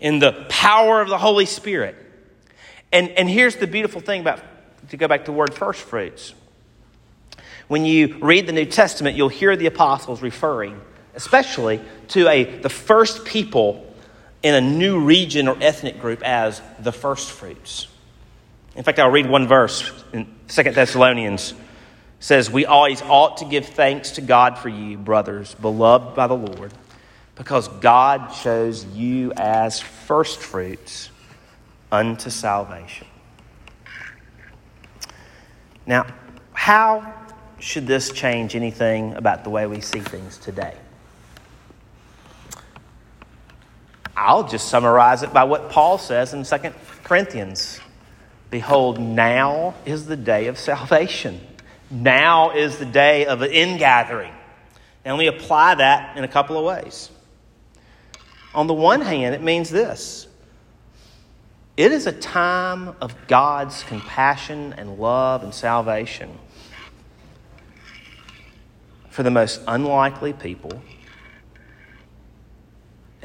in 0.02 0.20
the 0.20 0.46
power 0.50 1.02
of 1.02 1.08
the 1.08 1.18
Holy 1.18 1.46
Spirit. 1.46 1.96
And, 2.92 3.10
and 3.12 3.30
here's 3.30 3.56
the 3.56 3.68
beautiful 3.68 4.02
thing 4.02 4.22
about, 4.22 4.42
to 4.90 4.98
go 4.98 5.08
back 5.08 5.22
to 5.22 5.26
the 5.28 5.38
word 5.38 5.54
first 5.54 5.82
fruits. 5.82 6.34
When 7.68 7.86
you 7.86 8.18
read 8.22 8.48
the 8.48 8.52
New 8.52 8.66
Testament, 8.66 9.18
you'll 9.18 9.30
hear 9.30 9.56
the 9.56 9.66
apostles 9.66 10.22
referring, 10.22 10.80
especially 11.16 11.82
to 12.10 12.28
a, 12.28 12.44
the 12.44 12.70
first 12.70 13.26
people 13.26 13.94
in 14.44 14.54
a 14.54 14.62
new 14.62 15.00
region 15.00 15.48
or 15.48 15.58
ethnic 15.60 16.00
group 16.00 16.22
as 16.24 16.62
the 16.80 16.92
first 16.92 17.32
fruits. 17.32 17.88
In 18.76 18.84
fact, 18.84 19.00
I'll 19.00 19.10
read 19.10 19.28
one 19.28 19.48
verse 19.48 19.92
in 20.14 20.28
Second 20.48 20.76
Thessalonians. 20.76 21.54
It 21.54 21.58
says, 22.20 22.52
We 22.52 22.66
always 22.66 23.02
ought 23.02 23.38
to 23.38 23.46
give 23.46 23.66
thanks 23.66 24.12
to 24.12 24.22
God 24.22 24.60
for 24.60 24.70
you, 24.70 24.98
brothers, 24.98 25.56
beloved 25.56 26.16
by 26.16 26.28
the 26.28 26.36
Lord, 26.36 26.72
because 27.36 27.68
God 27.68 28.34
chose 28.34 28.86
you 28.86 29.34
as 29.36 29.80
first 29.80 30.40
fruits 30.40 31.10
unto 31.92 32.30
salvation. 32.30 33.08
Now, 35.88 36.06
how 36.54 37.15
should 37.66 37.88
this 37.88 38.12
change 38.12 38.56
anything 38.56 39.16
about 39.16 39.44
the 39.44 39.50
way 39.50 39.66
we 39.66 39.82
see 39.82 40.00
things 40.00 40.38
today? 40.38 40.76
I'll 44.16 44.48
just 44.48 44.68
summarize 44.68 45.24
it 45.24 45.34
by 45.34 45.46
what 45.46 45.72
Paul 45.72 45.98
says 45.98 46.36
in 46.36 46.44
2 46.44 46.72
Corinthians 47.04 47.80
Behold, 48.52 49.00
now 49.00 49.74
is 49.84 50.06
the 50.06 50.16
day 50.16 50.46
of 50.46 50.60
salvation. 50.60 51.42
Now 51.90 52.52
is 52.52 52.78
the 52.78 52.86
day 52.86 53.26
of 53.26 53.42
an 53.42 53.50
ingathering. 53.50 54.34
And 55.04 55.18
we 55.18 55.26
apply 55.26 55.76
that 55.76 56.16
in 56.18 56.24
a 56.24 56.28
couple 56.28 56.60
of 56.60 56.64
ways. 56.64 57.10
On 58.54 58.68
the 58.68 58.76
one 58.76 59.02
hand, 59.02 59.34
it 59.34 59.42
means 59.42 59.72
this 59.72 60.28
it 61.78 61.92
is 61.92 62.06
a 62.06 62.12
time 62.12 62.96
of 63.02 63.16
God's 63.28 63.82
compassion 63.84 64.76
and 64.78 65.00
love 65.00 65.44
and 65.44 65.54
salvation 65.54 66.30
for 69.16 69.24
the 69.24 69.32
most 69.32 69.62
unlikely 69.66 70.34
people 70.34 70.82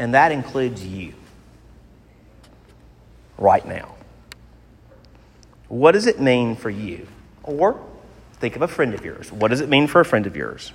and 0.00 0.14
that 0.14 0.32
includes 0.32 0.82
you 0.86 1.12
right 3.36 3.66
now. 3.66 3.94
What 5.68 5.92
does 5.92 6.06
it 6.06 6.18
mean 6.18 6.56
for 6.56 6.70
you? 6.70 7.06
Or 7.42 7.78
think 8.34 8.56
of 8.56 8.62
a 8.62 8.68
friend 8.68 8.94
of 8.94 9.04
yours. 9.04 9.30
What 9.30 9.48
does 9.48 9.60
it 9.60 9.68
mean 9.68 9.88
for 9.88 10.00
a 10.00 10.04
friend 10.06 10.26
of 10.26 10.34
yours? 10.34 10.72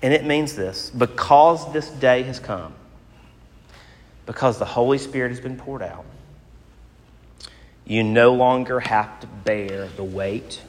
And 0.00 0.14
it 0.14 0.24
means 0.24 0.56
this 0.56 0.88
because 0.88 1.70
this 1.74 1.90
day 1.90 2.22
has 2.22 2.40
come, 2.40 2.72
because 4.24 4.58
the 4.58 4.64
Holy 4.64 4.96
Spirit 4.96 5.28
has 5.28 5.40
been 5.40 5.58
poured 5.58 5.82
out, 5.82 6.06
you 7.84 8.02
no 8.02 8.32
longer 8.32 8.80
have 8.80 9.20
to 9.20 9.26
bear 9.26 9.86
the 9.96 10.04
weight 10.04 10.62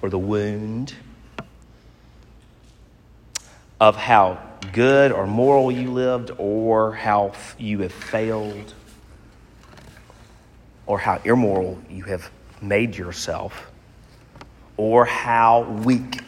or 0.00 0.08
the 0.08 0.18
wound 0.18 0.94
of 3.80 3.96
how 3.96 4.40
good 4.72 5.12
or 5.12 5.26
moral 5.26 5.70
you 5.70 5.90
lived, 5.90 6.30
or 6.38 6.94
how 6.94 7.32
you 7.58 7.80
have 7.80 7.92
failed, 7.92 8.74
or 10.86 10.98
how 10.98 11.20
immoral 11.24 11.78
you 11.90 12.04
have 12.04 12.30
made 12.60 12.96
yourself, 12.96 13.70
or 14.76 15.04
how 15.04 15.62
weak 15.84 16.22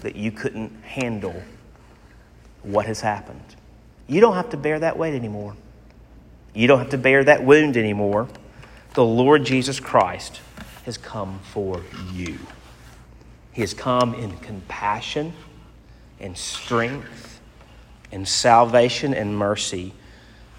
that 0.00 0.16
you 0.16 0.30
couldn't 0.30 0.70
handle 0.82 1.42
what 2.62 2.86
has 2.86 3.00
happened. 3.00 3.56
You 4.08 4.20
don't 4.20 4.34
have 4.34 4.50
to 4.50 4.56
bear 4.56 4.78
that 4.80 4.98
weight 4.98 5.14
anymore. 5.14 5.56
You 6.54 6.66
don't 6.66 6.78
have 6.78 6.90
to 6.90 6.98
bear 6.98 7.24
that 7.24 7.44
wound 7.44 7.76
anymore. 7.76 8.28
The 8.94 9.04
Lord 9.04 9.44
Jesus 9.44 9.78
Christ 9.78 10.40
has 10.84 10.96
come 10.96 11.40
for 11.52 11.82
you. 12.12 12.38
He 13.52 13.60
has 13.60 13.74
come 13.74 14.14
in 14.14 14.36
compassion 14.38 15.32
and 16.20 16.36
strength 16.36 17.40
and 18.12 18.26
salvation 18.26 19.14
and 19.14 19.36
mercy 19.36 19.92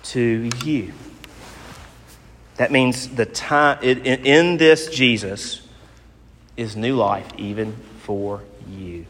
to 0.03 0.49
you. 0.63 0.93
That 2.57 2.71
means 2.71 3.09
the 3.09 3.25
time 3.25 3.81
in 3.83 4.57
this 4.57 4.89
Jesus 4.89 5.61
is 6.55 6.75
new 6.75 6.95
life 6.95 7.27
even 7.37 7.75
for 7.99 8.43
you. 8.69 9.05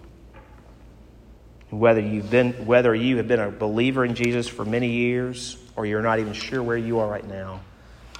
Whether 1.69 2.01
you've 2.01 2.29
been 2.29 2.65
whether 2.65 2.93
you 2.93 3.17
have 3.17 3.27
been 3.27 3.39
a 3.39 3.51
believer 3.51 4.05
in 4.05 4.15
Jesus 4.15 4.47
for 4.47 4.65
many 4.65 4.89
years 4.89 5.57
or 5.75 5.85
you're 5.85 6.01
not 6.01 6.19
even 6.19 6.33
sure 6.33 6.61
where 6.61 6.77
you 6.77 6.99
are 6.99 7.07
right 7.07 7.27
now, 7.27 7.61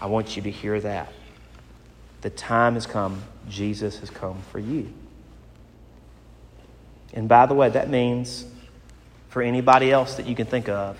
I 0.01 0.07
want 0.07 0.35
you 0.35 0.43
to 0.43 0.51
hear 0.51 0.79
that. 0.81 1.11
The 2.21 2.29
time 2.29 2.75
has 2.75 2.85
come. 2.85 3.21
Jesus 3.49 3.99
has 3.99 4.09
come 4.09 4.41
for 4.51 4.59
you. 4.59 4.93
And 7.13 7.27
by 7.27 7.45
the 7.45 7.53
way, 7.53 7.69
that 7.69 7.89
means 7.89 8.45
for 9.29 9.41
anybody 9.41 9.91
else 9.91 10.15
that 10.15 10.27
you 10.27 10.35
can 10.35 10.47
think 10.47 10.69
of, 10.69 10.97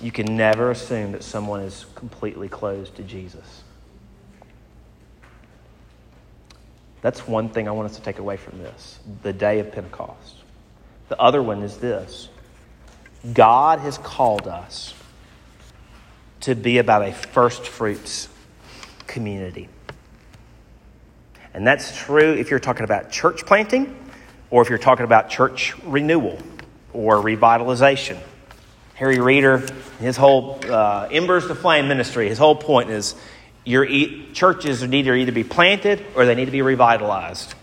you 0.00 0.10
can 0.10 0.36
never 0.36 0.70
assume 0.70 1.12
that 1.12 1.22
someone 1.22 1.60
is 1.60 1.86
completely 1.94 2.48
closed 2.48 2.96
to 2.96 3.02
Jesus. 3.02 3.62
That's 7.02 7.26
one 7.26 7.48
thing 7.48 7.68
I 7.68 7.72
want 7.72 7.90
us 7.90 7.96
to 7.96 8.02
take 8.02 8.18
away 8.18 8.36
from 8.36 8.58
this 8.58 8.98
the 9.22 9.32
day 9.32 9.58
of 9.60 9.72
Pentecost. 9.72 10.36
The 11.08 11.18
other 11.20 11.42
one 11.42 11.62
is 11.62 11.78
this 11.78 12.28
God 13.32 13.80
has 13.80 13.98
called 13.98 14.48
us 14.48 14.94
to 16.40 16.54
be 16.54 16.78
about 16.78 17.02
a 17.02 17.12
first 17.12 17.66
fruits 17.66 18.28
community. 19.06 19.68
And 21.52 21.66
that's 21.66 21.96
true 21.98 22.32
if 22.32 22.50
you're 22.50 22.60
talking 22.60 22.84
about 22.84 23.10
church 23.10 23.44
planting 23.44 23.96
or 24.50 24.62
if 24.62 24.68
you're 24.68 24.78
talking 24.78 25.04
about 25.04 25.30
church 25.30 25.74
renewal 25.84 26.38
or 26.92 27.16
revitalization. 27.16 28.18
Harry 28.94 29.18
Reeder, 29.18 29.66
his 29.98 30.16
whole 30.16 30.58
uh, 30.64 31.08
Embers 31.10 31.46
to 31.46 31.54
Flame 31.54 31.88
ministry, 31.88 32.28
his 32.28 32.38
whole 32.38 32.56
point 32.56 32.90
is 32.90 33.14
your 33.64 33.84
e- 33.84 34.26
churches 34.32 34.82
need 34.82 35.04
to 35.04 35.14
either 35.14 35.32
be 35.32 35.44
planted 35.44 36.04
or 36.14 36.26
they 36.26 36.34
need 36.34 36.46
to 36.46 36.50
be 36.50 36.62
revitalized. 36.62 37.54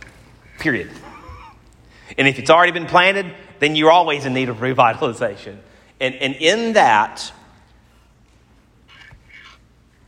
Period. 0.57 0.89
And 2.17 2.27
if 2.27 2.39
it's 2.39 2.49
already 2.49 2.71
been 2.71 2.87
planted, 2.87 3.31
then 3.59 3.75
you're 3.75 3.91
always 3.91 4.25
in 4.25 4.33
need 4.33 4.49
of 4.49 4.57
revitalization. 4.57 5.57
And, 5.99 6.15
and 6.15 6.35
in 6.35 6.73
that, 6.73 7.31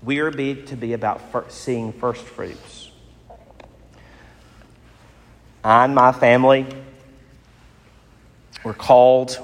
we 0.01 0.19
are 0.19 0.31
be, 0.31 0.55
to 0.55 0.75
be 0.75 0.93
about 0.93 1.31
first, 1.31 1.51
seeing 1.51 1.91
first 1.91 2.24
fruits. 2.24 2.78
I 5.63 5.85
and 5.85 5.93
my 5.93 6.11
family 6.11 6.65
were 8.63 8.73
called 8.73 9.37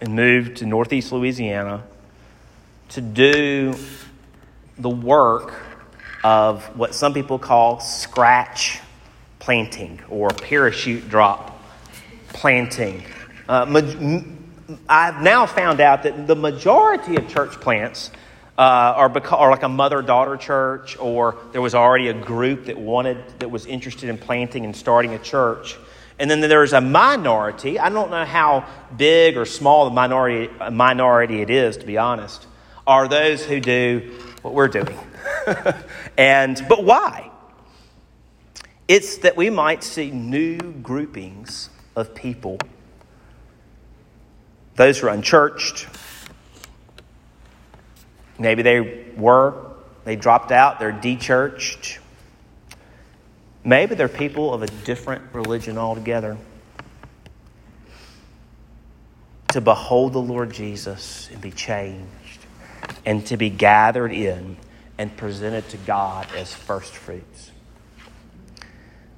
and 0.00 0.14
moved 0.14 0.58
to 0.58 0.66
Northeast 0.66 1.12
Louisiana 1.12 1.82
to 2.90 3.00
do 3.00 3.74
the 4.78 4.90
work 4.90 5.54
of 6.22 6.64
what 6.76 6.94
some 6.94 7.14
people 7.14 7.38
call 7.38 7.80
scratch 7.80 8.80
planting 9.38 10.00
or 10.08 10.28
parachute 10.28 11.08
drop 11.08 11.62
planting. 12.28 13.02
Uh, 13.48 13.64
I've 14.88 15.22
now 15.22 15.46
found 15.46 15.80
out 15.80 16.02
that 16.02 16.26
the 16.26 16.36
majority 16.36 17.16
of 17.16 17.28
church 17.28 17.52
plants 17.60 18.10
uh, 18.58 18.94
are, 18.96 19.10
beca- 19.10 19.38
are 19.38 19.50
like 19.50 19.62
a 19.62 19.68
mother 19.68 20.00
daughter 20.02 20.36
church, 20.36 20.96
or 20.98 21.36
there 21.52 21.60
was 21.60 21.74
already 21.74 22.08
a 22.08 22.14
group 22.14 22.66
that 22.66 22.78
wanted, 22.78 23.22
that 23.38 23.50
was 23.50 23.66
interested 23.66 24.08
in 24.08 24.16
planting 24.16 24.64
and 24.64 24.74
starting 24.74 25.12
a 25.12 25.18
church. 25.18 25.76
And 26.18 26.30
then 26.30 26.40
there's 26.40 26.72
a 26.72 26.80
minority. 26.80 27.78
I 27.78 27.90
don't 27.90 28.10
know 28.10 28.24
how 28.24 28.66
big 28.96 29.36
or 29.36 29.44
small 29.44 29.84
the 29.84 29.90
minority, 29.90 30.50
minority 30.72 31.42
it 31.42 31.50
is, 31.50 31.76
to 31.78 31.86
be 31.86 31.98
honest, 31.98 32.46
are 32.86 33.06
those 33.08 33.44
who 33.44 33.60
do 33.60 34.18
what 34.40 34.54
we're 34.54 34.68
doing. 34.68 34.98
and 36.16 36.64
but 36.68 36.84
why? 36.84 37.30
It's 38.88 39.18
that 39.18 39.36
we 39.36 39.50
might 39.50 39.82
see 39.82 40.10
new 40.10 40.58
groupings 40.58 41.68
of 41.94 42.14
people. 42.14 42.58
Those 44.76 45.00
who 45.00 45.08
are 45.08 45.10
unchurched. 45.10 45.88
Maybe 48.38 48.62
they 48.62 49.12
were, 49.16 49.72
they 50.04 50.16
dropped 50.16 50.52
out, 50.52 50.78
they're 50.78 50.92
dechurched. 50.92 51.98
Maybe 53.64 53.94
they're 53.94 54.08
people 54.08 54.54
of 54.54 54.62
a 54.62 54.66
different 54.66 55.32
religion 55.32 55.78
altogether. 55.78 56.36
To 59.48 59.60
behold 59.60 60.12
the 60.12 60.20
Lord 60.20 60.52
Jesus 60.52 61.28
and 61.32 61.40
be 61.40 61.50
changed, 61.50 62.06
and 63.04 63.26
to 63.26 63.36
be 63.36 63.50
gathered 63.50 64.12
in 64.12 64.56
and 64.98 65.16
presented 65.16 65.68
to 65.70 65.76
God 65.78 66.26
as 66.36 66.52
first 66.52 66.94
fruits. 66.94 67.50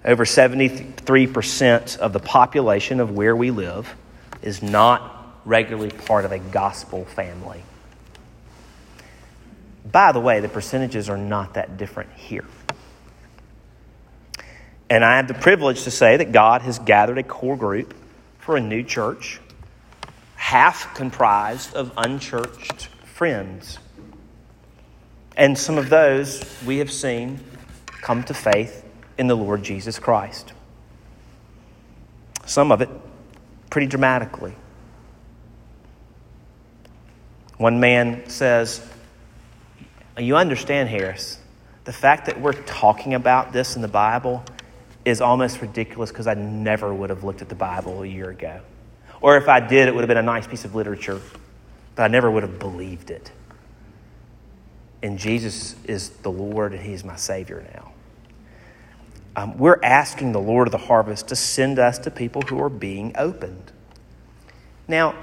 Over 0.05 0.25
73% 0.25 1.99
of 1.99 2.13
the 2.13 2.21
population 2.21 3.01
of 3.01 3.11
where 3.11 3.35
we 3.35 3.51
live 3.51 3.95
is 4.43 4.63
not 4.63 5.41
regularly 5.45 5.91
part 5.91 6.25
of 6.25 6.33
a 6.33 6.39
gospel 6.39 7.05
family. 7.05 7.63
By 9.91 10.13
the 10.13 10.21
way, 10.21 10.41
the 10.41 10.49
percentages 10.49 11.09
are 11.09 11.17
not 11.17 11.55
that 11.55 11.77
different 11.77 12.13
here. 12.13 12.45
And 14.91 15.05
I 15.05 15.17
have 15.17 15.29
the 15.29 15.35
privilege 15.35 15.85
to 15.85 15.91
say 15.91 16.17
that 16.17 16.33
God 16.33 16.63
has 16.63 16.79
gathered 16.79 17.19
a 17.19 17.23
core 17.23 17.57
group 17.57 17.95
for 18.39 18.57
a 18.57 18.61
new 18.61 18.83
church, 18.83 19.41
half 20.37 20.95
comprised 20.95 21.75
of 21.75 21.93
unchurched 21.97 22.87
friends 23.05 23.79
and 25.39 25.57
some 25.57 25.79
of 25.79 25.89
those 25.89 26.43
we 26.67 26.79
have 26.79 26.91
seen 26.91 27.39
come 28.03 28.25
to 28.25 28.35
faith 28.35 28.85
in 29.19 29.29
the 29.29 29.37
Lord 29.37 29.63
Jesus 29.63 30.01
Christ. 30.01 30.53
Some 32.45 32.73
of 32.73 32.81
it 32.83 32.91
pretty 33.71 33.87
dramatically. 33.87 34.53
One 37.57 37.79
man 37.79 38.29
says, 38.29 38.85
You 40.19 40.37
understand, 40.37 40.89
Harris, 40.89 41.39
the 41.85 41.93
fact 41.93 42.27
that 42.27 42.41
we're 42.41 42.53
talking 42.53 43.15
about 43.15 43.53
this 43.53 43.77
in 43.77 43.83
the 43.83 43.89
Bible 43.89 44.45
is 45.05 45.21
almost 45.21 45.61
ridiculous 45.61 46.11
because 46.11 46.27
I 46.27 46.35
never 46.35 46.93
would 46.93 47.11
have 47.11 47.25
looked 47.25 47.41
at 47.41 47.49
the 47.49 47.55
Bible 47.55 48.03
a 48.03 48.07
year 48.07 48.31
ago. 48.31 48.61
Or 49.21 49.37
if 49.37 49.49
I 49.49 49.61
did, 49.61 49.89
it 49.89 49.95
would 49.95 50.03
have 50.03 50.09
been 50.09 50.17
a 50.17 50.23
nice 50.23 50.47
piece 50.47 50.65
of 50.65 50.75
literature, 50.75 51.21
but 51.95 52.03
I 52.03 52.09
never 52.09 52.31
would 52.31 52.43
have 52.43 52.59
believed 52.59 53.11
it. 53.11 53.31
And 55.03 55.19
Jesus 55.19 55.77
is 55.85 56.11
the 56.11 56.31
Lord 56.31 56.73
and 56.73 56.83
He's 56.83 57.05
my 57.05 57.17
Savior 57.17 57.65
now. 57.75 57.93
Um, 59.37 59.57
we're 59.57 59.79
asking 59.83 60.33
the 60.33 60.41
Lord 60.41 60.67
of 60.67 60.73
the 60.73 60.79
harvest 60.79 61.29
to 61.29 61.37
send 61.37 61.79
us 61.79 61.99
to 62.01 62.11
people 62.11 62.43
who 62.43 62.61
are 62.61 62.69
being 62.69 63.13
opened. 63.17 63.71
Now, 64.89 65.15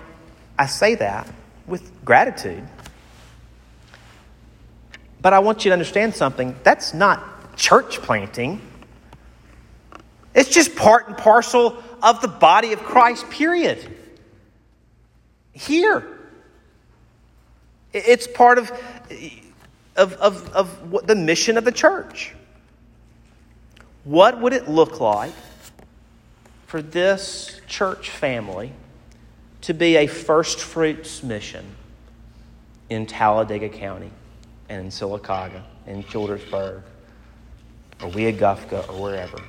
I 0.57 0.67
say 0.67 0.95
that 0.95 1.27
with 1.67 2.05
gratitude. 2.05 2.65
But 5.25 5.33
I 5.33 5.39
want 5.39 5.65
you 5.65 5.69
to 5.69 5.73
understand 5.73 6.13
something. 6.13 6.55
That's 6.61 6.93
not 6.93 7.57
church 7.57 7.99
planting. 7.99 8.61
It's 10.35 10.49
just 10.49 10.75
part 10.75 11.07
and 11.07 11.17
parcel 11.17 11.81
of 12.03 12.21
the 12.21 12.27
body 12.27 12.73
of 12.73 12.83
Christ, 12.83 13.27
period. 13.31 13.91
Here. 15.51 16.07
It's 17.91 18.27
part 18.27 18.59
of 18.59 18.71
of, 19.95 20.13
of, 20.13 20.53
of 20.53 20.91
what, 20.91 21.07
the 21.07 21.15
mission 21.15 21.57
of 21.57 21.65
the 21.65 21.71
church. 21.71 22.35
What 24.03 24.39
would 24.39 24.53
it 24.53 24.69
look 24.69 24.99
like 24.99 25.33
for 26.67 26.83
this 26.83 27.61
church 27.65 28.11
family 28.11 28.73
to 29.61 29.73
be 29.73 29.95
a 29.95 30.05
first 30.05 30.59
fruits 30.59 31.23
mission 31.23 31.65
in 32.91 33.07
Talladega 33.07 33.69
County 33.69 34.11
and 34.69 34.85
in 34.85 34.87
Sylacauga, 34.87 35.63
in 35.87 36.03
Childersburg, 36.03 36.81
or 38.01 38.09
Weogufka, 38.09 38.89
or 38.89 39.01
wherever? 39.01 39.39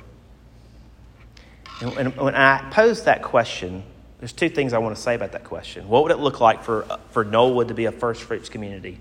And 1.81 2.15
when 2.15 2.35
I 2.35 2.69
pose 2.71 3.03
that 3.03 3.21
question, 3.21 3.83
there's 4.19 4.33
two 4.33 4.49
things 4.49 4.73
I 4.73 4.79
want 4.79 4.95
to 4.95 5.01
say 5.01 5.13
about 5.13 5.33
that 5.33 5.43
question. 5.43 5.87
What 5.87 6.03
would 6.03 6.11
it 6.11 6.17
look 6.17 6.39
like 6.41 6.63
for, 6.63 6.87
for 7.11 7.23
Knollwood 7.23 7.67
to 7.67 7.75
be 7.75 7.85
a 7.85 7.91
first 7.91 8.23
fruits 8.23 8.49
community? 8.49 8.99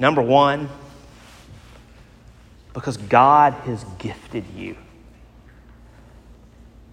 Number 0.00 0.20
one, 0.20 0.68
because 2.72 2.96
God 2.96 3.52
has 3.52 3.84
gifted 3.98 4.44
you. 4.56 4.76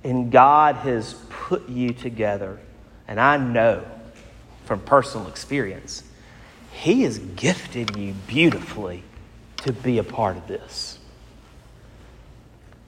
And 0.04 0.32
God 0.32 0.76
has 0.78 1.16
put 1.30 1.68
you 1.68 1.92
together. 1.94 2.60
And 3.08 3.20
I 3.20 3.38
know 3.38 3.84
from 4.66 4.80
personal 4.80 5.28
experience. 5.28 6.04
He 6.76 7.04
has 7.04 7.18
gifted 7.18 7.96
you 7.96 8.14
beautifully 8.28 9.02
to 9.58 9.72
be 9.72 9.98
a 9.98 10.04
part 10.04 10.36
of 10.36 10.46
this. 10.46 11.00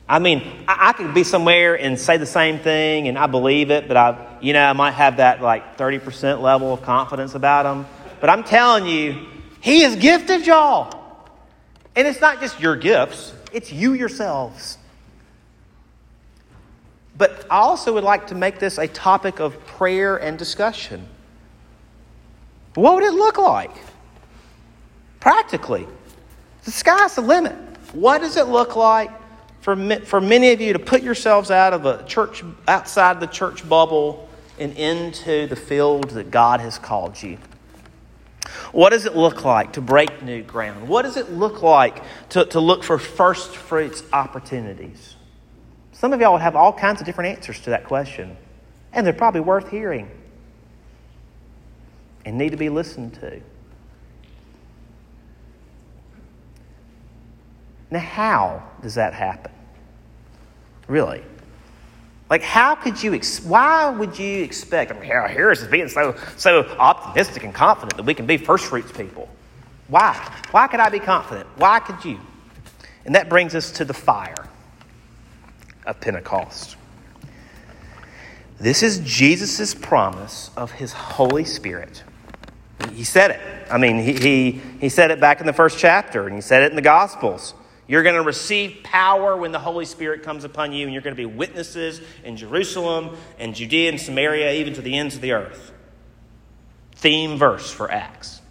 I 0.10 0.20
mean, 0.20 0.44
I, 0.68 0.90
I, 0.90 0.94
could 0.94 1.14
be 1.14 1.24
somewhere 1.24 1.76
and 1.76 1.98
say 1.98 2.18
the 2.18 2.26
same 2.26 2.60
thing 2.60 3.08
and 3.08 3.18
I 3.18 3.28
believe 3.28 3.72
it, 3.72 3.88
but 3.88 3.98
I, 3.98 4.38
you 4.42 4.54
know, 4.54 4.64
I 4.64 4.74
might 4.74 4.92
have 4.92 5.18
that 5.18 5.42
like 5.42 5.78
30% 5.78 6.42
level 6.42 6.74
of 6.74 6.82
confidence 6.82 7.34
about 7.34 7.66
him. 7.66 7.86
But 8.20 8.30
I'm 8.30 8.44
telling 8.44 8.86
you, 8.86 9.26
he 9.62 9.82
has 9.82 9.96
gifted 9.96 10.46
y'all. 10.46 10.94
And 11.96 12.08
it's 12.08 12.22
not 12.22 12.40
just 12.42 12.60
your 12.60 12.76
gifts, 12.76 13.34
it's 13.52 13.72
you 13.72 13.94
yourselves. 13.94 14.78
But 17.18 17.46
I 17.50 17.58
also 17.58 17.94
would 17.94 18.04
like 18.04 18.28
to 18.28 18.36
make 18.36 18.60
this 18.60 18.78
a 18.78 18.88
topic 18.88 19.40
of 19.40 19.66
prayer 19.66 20.18
and 20.18 20.38
discussion. 20.38 21.08
What 22.78 22.94
would 22.94 23.04
it 23.06 23.14
look 23.16 23.40
like? 23.40 23.72
Practically, 25.20 25.88
the 26.64 26.70
sky's 26.70 27.16
the 27.16 27.22
limit. 27.22 27.56
What 27.92 28.22
does 28.22 28.38
it 28.38 28.50
look 28.50 28.76
like 28.76 29.10
for, 29.62 29.76
for 30.02 30.22
many 30.22 30.52
of 30.52 30.62
you 30.62 30.74
to 30.74 30.80
put 30.80 31.02
yourselves 31.02 31.50
out 31.50 31.74
of 31.74 31.88
a 31.88 32.06
church, 32.06 32.44
outside 32.68 33.20
the 33.20 33.26
church 33.26 33.68
bubble 33.68 34.30
and 34.60 34.78
into 34.78 35.48
the 35.48 35.56
field 35.56 36.12
that 36.12 36.30
God 36.30 36.60
has 36.60 36.78
called 36.78 37.20
you? 37.20 37.40
What 38.74 38.92
does 38.92 39.08
it 39.08 39.16
look 39.16 39.44
like 39.44 39.74
to 39.74 39.82
break 39.82 40.22
new 40.22 40.44
ground? 40.44 40.88
What 40.88 41.02
does 41.02 41.18
it 41.18 41.32
look 41.32 41.64
like 41.64 42.04
to, 42.30 42.46
to 42.46 42.60
look 42.60 42.84
for 42.84 43.00
first 43.00 43.56
fruits 43.56 44.04
opportunities? 44.14 45.16
Some 45.94 46.14
of 46.14 46.22
y'all 46.22 46.34
would 46.34 46.44
have 46.44 46.56
all 46.56 46.74
kinds 46.74 47.02
of 47.02 47.08
different 47.08 47.36
answers 47.36 47.60
to 47.62 47.72
that 47.72 47.86
question, 47.86 48.38
and 48.94 49.04
they're 49.04 49.14
probably 49.14 49.42
worth 49.42 49.72
hearing 49.72 50.12
and 52.28 52.38
need 52.38 52.50
to 52.50 52.58
be 52.58 52.68
listened 52.68 53.14
to. 53.14 53.40
Now, 57.90 58.00
how 58.00 58.64
does 58.82 58.96
that 58.96 59.14
happen? 59.14 59.54
Really? 60.90 61.24
Like, 62.30 62.42
how 62.42 62.76
could 62.76 63.02
you, 63.02 63.14
ex- 63.14 63.40
why 63.40 63.90
would 63.90 64.20
you 64.20 64.44
expect, 64.44 64.92
I 64.92 64.96
mean, 65.00 65.06
here 65.06 65.52
is 65.52 65.64
being 65.68 65.88
so, 65.88 66.18
so 66.36 66.64
optimistic 66.78 67.46
and 67.46 67.54
confident 67.54 67.96
that 67.96 68.06
we 68.06 68.14
can 68.14 68.26
be 68.26 68.36
first 68.36 68.66
fruits 68.66 68.92
people. 68.92 69.30
Why? 69.88 70.14
Why 70.52 70.68
could 70.68 70.82
I 70.82 70.90
be 70.90 71.00
confident? 71.00 71.48
Why 71.56 71.80
could 71.80 72.04
you? 72.04 72.20
And 73.06 73.16
that 73.16 73.30
brings 73.30 73.56
us 73.56 73.72
to 73.72 73.86
the 73.86 73.94
fire 73.94 74.50
of 75.86 76.02
Pentecost. 76.02 76.76
This 78.60 78.84
is 78.84 79.00
Jesus' 79.00 79.74
promise 79.74 80.52
of 80.58 80.72
his 80.72 80.92
Holy 80.92 81.46
Spirit. 81.46 82.04
He 82.94 83.04
said 83.04 83.32
it. 83.32 83.40
I 83.72 83.78
mean, 83.78 84.00
he, 84.00 84.14
he, 84.14 84.52
he 84.80 84.90
said 84.90 85.12
it 85.12 85.20
back 85.20 85.42
in 85.42 85.48
the 85.48 85.54
first 85.54 85.78
chapter, 85.78 86.26
and 86.26 86.36
he 86.36 86.42
said 86.42 86.64
it 86.64 86.70
in 86.72 86.76
the 86.76 86.82
Gospels. 86.82 87.54
You're 87.88 88.04
going 88.04 88.16
to 88.16 88.22
receive 88.22 88.82
power 88.84 89.38
when 89.38 89.52
the 89.52 89.60
Holy 89.60 89.86
Spirit 89.86 90.24
comes 90.24 90.44
upon 90.44 90.74
you, 90.74 90.86
and 90.86 90.94
you're 90.94 91.02
going 91.02 91.16
to 91.16 91.22
be 91.22 91.26
witnesses 91.26 92.02
in 92.24 92.36
Jerusalem 92.36 93.16
and 93.40 93.56
Judea 93.56 93.90
and 93.90 94.00
Samaria, 94.00 94.54
even 94.54 94.74
to 94.74 94.82
the 94.82 94.98
ends 94.98 95.16
of 95.16 95.22
the 95.22 95.32
earth. 95.32 95.72
Theme 96.94 97.38
verse 97.38 97.72
for 97.72 97.90
Acts. 97.92 98.42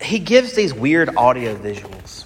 He 0.00 0.18
gives 0.18 0.54
these 0.54 0.72
weird 0.72 1.16
audio 1.16 1.56
visuals. 1.56 2.24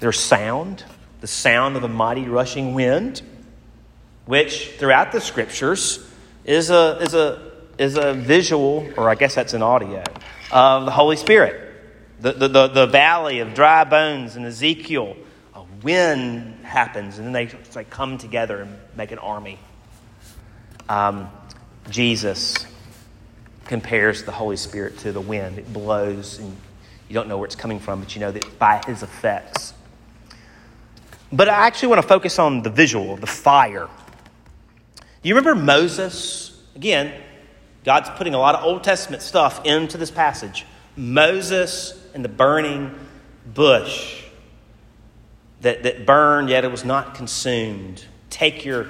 There's 0.00 0.18
sound, 0.18 0.84
the 1.20 1.26
sound 1.26 1.76
of 1.76 1.84
a 1.84 1.88
mighty 1.88 2.26
rushing 2.28 2.74
wind, 2.74 3.22
which 4.26 4.72
throughout 4.78 5.12
the 5.12 5.20
scriptures 5.20 6.06
is 6.44 6.70
a, 6.70 6.98
is 7.00 7.14
a, 7.14 7.52
is 7.78 7.96
a 7.96 8.14
visual, 8.14 8.88
or 8.96 9.08
I 9.08 9.14
guess 9.14 9.34
that's 9.34 9.54
an 9.54 9.62
audio, 9.62 10.02
of 10.50 10.84
the 10.84 10.90
Holy 10.90 11.16
Spirit 11.16 11.72
the, 12.22 12.32
the, 12.32 12.48
the, 12.48 12.68
the 12.68 12.86
valley 12.86 13.40
of 13.40 13.52
dry 13.52 13.84
bones 13.84 14.36
in 14.36 14.44
Ezekiel, 14.44 15.16
a 15.54 15.64
wind 15.82 16.64
happens, 16.64 17.18
and 17.18 17.26
then 17.26 17.32
they, 17.32 17.46
they 17.46 17.84
come 17.84 18.16
together 18.16 18.62
and 18.62 18.78
make 18.96 19.10
an 19.10 19.18
army. 19.18 19.58
Um, 20.88 21.28
Jesus 21.90 22.64
compares 23.64 24.22
the 24.22 24.30
Holy 24.30 24.56
Spirit 24.56 24.98
to 24.98 25.10
the 25.10 25.20
wind. 25.20 25.58
It 25.58 25.72
blows, 25.72 26.38
and 26.38 26.56
you 27.08 27.14
don't 27.14 27.28
know 27.28 27.38
where 27.38 27.46
it's 27.46 27.56
coming 27.56 27.80
from, 27.80 28.00
but 28.00 28.14
you 28.14 28.20
know 28.20 28.30
that 28.30 28.58
by 28.58 28.80
his 28.86 29.02
effects. 29.02 29.74
But 31.32 31.48
I 31.48 31.66
actually 31.66 31.88
want 31.88 32.02
to 32.02 32.08
focus 32.08 32.38
on 32.38 32.62
the 32.62 32.70
visual, 32.70 33.16
the 33.16 33.26
fire. 33.26 33.88
Do 35.22 35.28
you 35.28 35.36
remember 35.36 35.60
Moses? 35.60 36.60
Again, 36.74 37.12
God's 37.84 38.10
putting 38.10 38.34
a 38.34 38.38
lot 38.38 38.56
of 38.56 38.64
Old 38.64 38.82
Testament 38.82 39.22
stuff 39.22 39.64
into 39.64 39.96
this 39.96 40.10
passage. 40.10 40.66
Moses 40.96 41.98
and 42.12 42.24
the 42.24 42.28
burning 42.28 42.94
bush 43.46 44.24
that, 45.60 45.84
that 45.84 46.06
burned, 46.06 46.48
yet 46.48 46.64
it 46.64 46.70
was 46.72 46.84
not 46.84 47.14
consumed. 47.14 48.04
Take 48.30 48.64
your, 48.64 48.88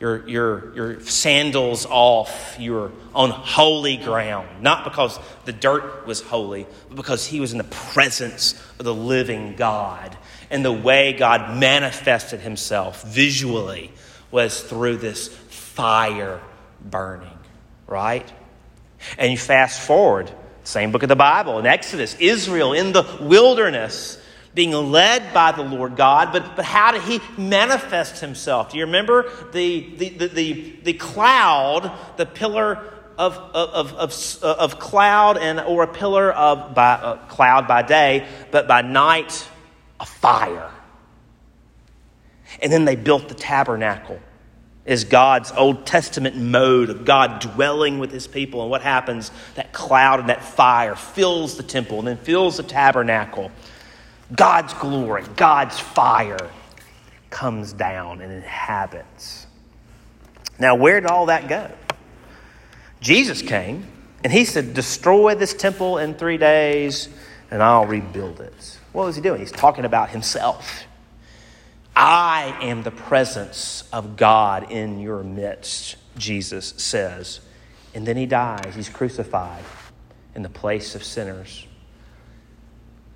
your, 0.00 0.26
your, 0.26 0.74
your 0.74 1.00
sandals 1.00 1.84
off. 1.84 2.56
You're 2.58 2.92
on 3.14 3.30
holy 3.30 3.98
ground. 3.98 4.62
Not 4.62 4.84
because 4.84 5.18
the 5.44 5.52
dirt 5.52 6.06
was 6.06 6.22
holy, 6.22 6.66
but 6.88 6.96
because 6.96 7.26
he 7.26 7.38
was 7.38 7.52
in 7.52 7.58
the 7.58 7.64
presence 7.64 8.54
of 8.78 8.86
the 8.86 8.94
living 8.94 9.56
God. 9.56 10.16
And 10.50 10.64
the 10.64 10.72
way 10.72 11.12
God 11.12 11.58
manifested 11.58 12.40
himself 12.40 13.02
visually 13.02 13.92
was 14.30 14.60
through 14.60 14.96
this 14.96 15.28
fire 15.76 16.40
burning, 16.80 17.38
right? 17.86 18.26
And 19.18 19.30
you 19.30 19.36
fast 19.36 19.80
forward 19.80 20.32
same 20.64 20.90
book 20.90 21.02
of 21.02 21.08
the 21.08 21.16
Bible, 21.16 21.58
in 21.58 21.66
Exodus, 21.66 22.16
Israel 22.18 22.72
in 22.72 22.92
the 22.92 23.04
wilderness 23.20 24.20
being 24.54 24.72
led 24.72 25.34
by 25.34 25.52
the 25.52 25.62
Lord 25.62 25.96
God, 25.96 26.32
but, 26.32 26.56
but 26.56 26.64
how 26.64 26.92
did 26.92 27.02
he 27.02 27.20
manifest 27.36 28.22
himself? 28.22 28.72
Do 28.72 28.78
you 28.78 28.86
remember 28.86 29.30
the, 29.52 29.94
the, 29.96 30.08
the, 30.08 30.26
the, 30.28 30.76
the 30.82 30.92
cloud, 30.94 31.92
the 32.16 32.24
pillar 32.24 32.82
of, 33.18 33.36
of, 33.36 33.92
of, 33.92 34.42
of, 34.42 34.78
cloud 34.78 35.36
and 35.36 35.60
or 35.60 35.82
a 35.82 35.86
pillar 35.86 36.32
of 36.32 36.74
by, 36.74 36.94
uh, 36.94 37.16
cloud 37.28 37.68
by 37.68 37.82
day, 37.82 38.26
but 38.50 38.66
by 38.66 38.80
night 38.80 39.46
a 40.00 40.06
fire. 40.06 40.70
And 42.60 42.72
then 42.72 42.86
they 42.86 42.96
built 42.96 43.28
the 43.28 43.34
tabernacle 43.34 44.18
is 44.86 45.04
God's 45.04 45.52
Old 45.52 45.84
Testament 45.84 46.36
mode 46.36 46.90
of 46.90 47.04
God 47.04 47.40
dwelling 47.40 47.98
with 47.98 48.12
his 48.12 48.26
people. 48.26 48.62
And 48.62 48.70
what 48.70 48.82
happens? 48.82 49.32
That 49.56 49.72
cloud 49.72 50.20
and 50.20 50.28
that 50.28 50.44
fire 50.44 50.94
fills 50.94 51.56
the 51.56 51.64
temple 51.64 51.98
and 51.98 52.08
then 52.08 52.16
fills 52.16 52.56
the 52.56 52.62
tabernacle. 52.62 53.50
God's 54.34 54.72
glory, 54.74 55.24
God's 55.36 55.78
fire 55.78 56.50
comes 57.30 57.72
down 57.72 58.20
and 58.20 58.32
inhabits. 58.32 59.46
Now, 60.58 60.76
where 60.76 61.00
did 61.00 61.10
all 61.10 61.26
that 61.26 61.48
go? 61.48 61.70
Jesus 63.00 63.42
came 63.42 63.86
and 64.24 64.32
he 64.32 64.44
said, 64.44 64.72
Destroy 64.72 65.34
this 65.34 65.52
temple 65.52 65.98
in 65.98 66.14
three 66.14 66.38
days 66.38 67.08
and 67.50 67.62
I'll 67.62 67.86
rebuild 67.86 68.40
it. 68.40 68.78
What 68.92 69.06
was 69.06 69.16
he 69.16 69.22
doing? 69.22 69.40
He's 69.40 69.52
talking 69.52 69.84
about 69.84 70.10
himself. 70.10 70.86
I 71.96 72.58
am 72.60 72.82
the 72.82 72.90
presence 72.90 73.84
of 73.90 74.18
God 74.18 74.70
in 74.70 75.00
your 75.00 75.22
midst, 75.22 75.96
Jesus 76.18 76.74
says. 76.76 77.40
And 77.94 78.06
then 78.06 78.18
he 78.18 78.26
dies. 78.26 78.74
He's 78.74 78.90
crucified 78.90 79.64
in 80.34 80.42
the 80.42 80.50
place 80.50 80.94
of 80.94 81.02
sinners 81.02 81.66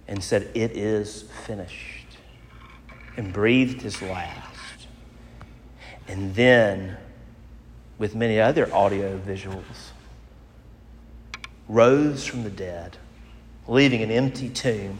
and 0.09 0.25
said, 0.25 0.51
It 0.55 0.73
is 0.73 1.25
finished, 1.47 2.07
and 3.19 3.35
breathed 3.35 3.83
his 3.83 4.01
last. 4.01 4.87
And 6.09 6.35
then, 6.35 6.97
with 7.99 8.15
many 8.15 8.41
other 8.41 8.75
audio 8.75 9.19
visuals, 9.19 9.91
rose 11.69 12.25
from 12.25 12.45
the 12.45 12.51
dead, 12.51 12.97
leaving 13.69 14.03
an 14.03 14.11
empty 14.11 14.49
tomb. 14.49 14.99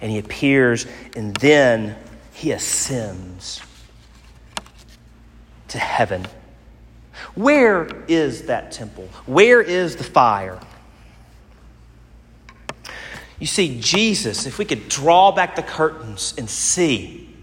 And 0.00 0.10
he 0.10 0.18
appears, 0.18 0.86
and 1.14 1.36
then 1.36 1.96
he 2.32 2.52
ascends 2.52 3.60
to 5.68 5.78
heaven. 5.78 6.26
Where 7.34 7.88
is 8.08 8.46
that 8.46 8.72
temple? 8.72 9.08
Where 9.26 9.60
is 9.60 9.96
the 9.96 10.04
fire? 10.04 10.60
You 13.38 13.46
see, 13.46 13.80
Jesus, 13.80 14.46
if 14.46 14.58
we 14.58 14.64
could 14.64 14.88
draw 14.88 15.32
back 15.32 15.56
the 15.56 15.62
curtains 15.62 16.34
and 16.38 16.48
see, 16.48 17.34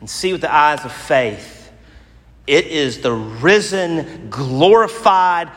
and 0.00 0.08
see 0.08 0.32
with 0.32 0.40
the 0.40 0.52
eyes 0.52 0.84
of 0.84 0.92
faith, 0.92 1.70
it 2.46 2.66
is 2.66 3.00
the 3.00 3.12
risen, 3.12 4.28
glorified, 4.30 5.50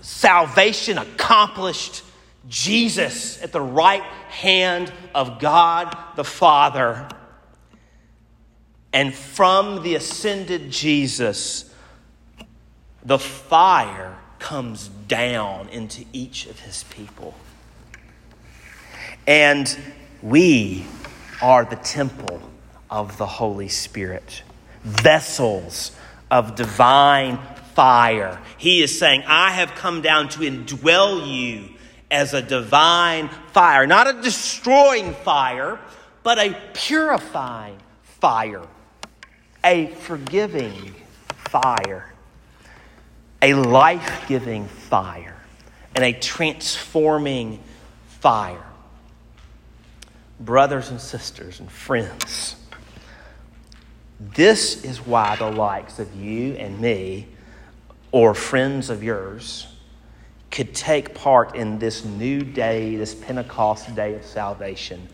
salvation 0.00 0.98
accomplished 0.98 2.02
Jesus 2.48 3.42
at 3.42 3.52
the 3.52 3.60
right 3.60 4.02
hand 4.02 4.92
of 5.14 5.38
God 5.38 5.96
the 6.16 6.24
Father 6.24 7.08
and 8.92 9.14
from 9.14 9.82
the 9.82 9.94
ascended 9.94 10.70
Jesus 10.70 11.66
the 13.04 13.18
fire 13.18 14.18
comes 14.38 14.88
down 15.08 15.68
into 15.70 16.04
each 16.12 16.46
of 16.46 16.58
his 16.60 16.84
people. 16.84 17.34
And 19.26 19.78
we 20.22 20.84
are 21.40 21.64
the 21.64 21.76
temple 21.76 22.42
of 22.90 23.16
the 23.16 23.26
Holy 23.26 23.68
Spirit, 23.68 24.42
vessels 24.82 25.92
of 26.30 26.56
divine 26.56 27.38
fire. 27.74 28.40
He 28.58 28.82
is 28.82 28.98
saying, 28.98 29.22
I 29.26 29.52
have 29.52 29.74
come 29.74 30.02
down 30.02 30.28
to 30.30 30.40
indwell 30.40 31.26
you 31.26 31.68
as 32.10 32.34
a 32.34 32.42
divine 32.42 33.28
fire, 33.52 33.86
not 33.86 34.08
a 34.08 34.20
destroying 34.20 35.14
fire, 35.14 35.78
but 36.22 36.38
a 36.38 36.56
purifying 36.74 37.78
fire, 38.02 38.66
a 39.64 39.86
forgiving 39.86 40.94
fire, 41.28 42.12
a 43.42 43.54
life 43.54 44.24
giving 44.28 44.66
fire, 44.66 45.36
and 45.94 46.04
a 46.04 46.12
transforming 46.12 47.62
fire. 48.06 48.64
Brothers 50.38 50.90
and 50.90 51.00
sisters 51.00 51.60
and 51.60 51.70
friends, 51.70 52.56
this 54.18 54.84
is 54.84 55.04
why 55.04 55.36
the 55.36 55.50
likes 55.50 55.98
of 55.98 56.14
you 56.14 56.54
and 56.54 56.78
me, 56.80 57.28
or 58.12 58.34
friends 58.34 58.90
of 58.90 59.02
yours, 59.02 59.66
could 60.50 60.74
take 60.74 61.14
part 61.14 61.54
in 61.54 61.78
this 61.78 62.04
new 62.04 62.42
day, 62.42 62.96
this 62.96 63.14
Pentecost 63.14 63.94
day 63.94 64.14
of 64.14 64.24
salvation. 64.24 65.08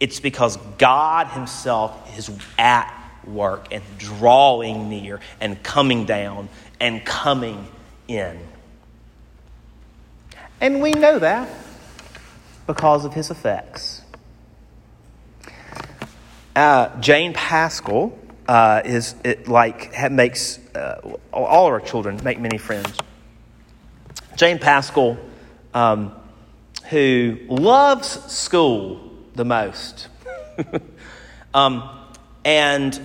It's 0.00 0.18
because 0.18 0.56
God 0.78 1.28
Himself 1.28 2.18
is 2.18 2.30
at 2.58 2.99
work 3.26 3.68
and 3.72 3.82
drawing 3.98 4.88
near 4.88 5.20
and 5.40 5.62
coming 5.62 6.04
down 6.04 6.48
and 6.80 7.04
coming 7.04 7.68
in. 8.08 8.38
And 10.60 10.82
we 10.82 10.92
know 10.92 11.18
that 11.18 11.48
because 12.66 13.04
of 13.04 13.14
His 13.14 13.30
effects. 13.30 14.02
Uh, 16.54 17.00
Jane 17.00 17.32
Pascal 17.32 18.18
uh, 18.48 18.82
is 18.84 19.14
it 19.22 19.46
like 19.46 19.94
makes 20.10 20.58
uh, 20.74 21.00
all 21.32 21.66
our 21.66 21.80
children 21.80 22.20
make 22.24 22.40
many 22.40 22.58
friends. 22.58 22.98
Jane 24.36 24.58
Pascal, 24.58 25.18
um, 25.72 26.12
who 26.88 27.38
loves 27.48 28.08
school 28.32 29.12
the 29.34 29.44
most, 29.44 30.08
um, 31.54 31.99
and 32.44 32.98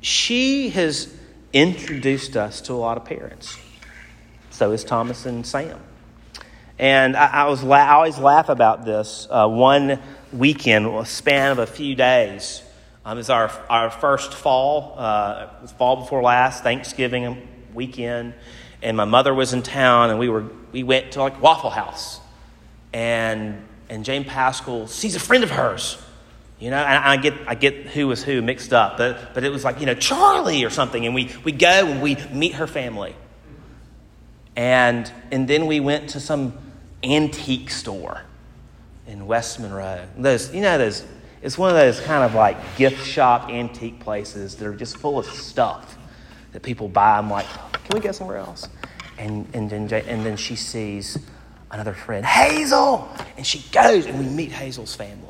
she 0.00 0.70
has 0.70 1.12
introduced 1.52 2.36
us 2.36 2.60
to 2.62 2.72
a 2.72 2.74
lot 2.74 2.96
of 2.96 3.04
parents. 3.04 3.58
So 4.50 4.72
is 4.72 4.84
Thomas 4.84 5.26
and 5.26 5.46
Sam. 5.46 5.78
And 6.78 7.16
I, 7.16 7.26
I 7.26 7.48
was 7.48 7.62
la- 7.62 7.76
I 7.76 7.92
always 7.92 8.18
laugh 8.18 8.48
about 8.48 8.84
this. 8.84 9.26
Uh, 9.30 9.48
one 9.48 10.00
weekend, 10.32 10.86
a 10.86 11.04
span 11.04 11.52
of 11.52 11.58
a 11.58 11.66
few 11.66 11.94
days, 11.94 12.62
um, 13.06 13.18
it's 13.18 13.30
our, 13.30 13.50
our 13.70 13.88
first 13.88 14.34
fall, 14.34 14.94
uh, 14.98 15.46
fall 15.78 15.96
before 15.96 16.22
last, 16.22 16.64
Thanksgiving 16.64 17.46
weekend. 17.72 18.34
And 18.82 18.96
my 18.96 19.04
mother 19.04 19.32
was 19.32 19.52
in 19.52 19.62
town, 19.62 20.10
and 20.10 20.18
we, 20.18 20.28
were, 20.28 20.44
we 20.72 20.82
went 20.82 21.12
to 21.12 21.20
like 21.20 21.40
Waffle 21.40 21.70
House. 21.70 22.20
And, 22.92 23.64
and 23.88 24.04
Jane 24.04 24.24
Paschal 24.24 24.88
sees 24.88 25.14
a 25.14 25.20
friend 25.20 25.44
of 25.44 25.50
hers. 25.50 26.02
You 26.58 26.70
know, 26.70 26.78
and 26.78 27.04
I 27.04 27.16
get, 27.18 27.34
I 27.46 27.54
get 27.54 27.74
who 27.88 28.08
was 28.08 28.24
who 28.24 28.40
mixed 28.40 28.72
up, 28.72 28.96
but, 28.96 29.34
but 29.34 29.44
it 29.44 29.50
was 29.50 29.62
like, 29.62 29.80
you 29.80 29.86
know, 29.86 29.94
Charlie 29.94 30.64
or 30.64 30.70
something. 30.70 31.04
And 31.04 31.14
we, 31.14 31.30
we 31.44 31.52
go 31.52 31.68
and 31.68 32.00
we 32.00 32.16
meet 32.32 32.54
her 32.54 32.66
family. 32.66 33.14
And, 34.56 35.10
and 35.30 35.46
then 35.46 35.66
we 35.66 35.80
went 35.80 36.10
to 36.10 36.20
some 36.20 36.56
antique 37.04 37.70
store 37.70 38.22
in 39.06 39.26
West 39.26 39.60
Monroe. 39.60 40.06
Those, 40.16 40.54
you 40.54 40.62
know, 40.62 40.78
those 40.78 41.04
it's 41.42 41.58
one 41.58 41.70
of 41.70 41.76
those 41.76 42.00
kind 42.00 42.24
of 42.24 42.34
like 42.34 42.56
gift 42.76 43.06
shop 43.06 43.50
antique 43.50 44.00
places 44.00 44.56
that 44.56 44.66
are 44.66 44.74
just 44.74 44.96
full 44.96 45.18
of 45.18 45.26
stuff 45.26 45.96
that 46.52 46.62
people 46.62 46.88
buy. 46.88 47.18
I'm 47.18 47.30
like, 47.30 47.46
can 47.72 47.94
we 47.94 48.00
go 48.00 48.12
somewhere 48.12 48.38
else? 48.38 48.68
And, 49.18 49.46
and, 49.54 49.70
then, 49.70 49.82
and 49.92 50.26
then 50.26 50.36
she 50.36 50.56
sees 50.56 51.18
another 51.70 51.92
friend, 51.92 52.24
Hazel, 52.24 53.08
and 53.36 53.46
she 53.46 53.64
goes 53.70 54.06
and 54.06 54.18
we 54.18 54.24
meet 54.26 54.50
Hazel's 54.50 54.94
family. 54.94 55.25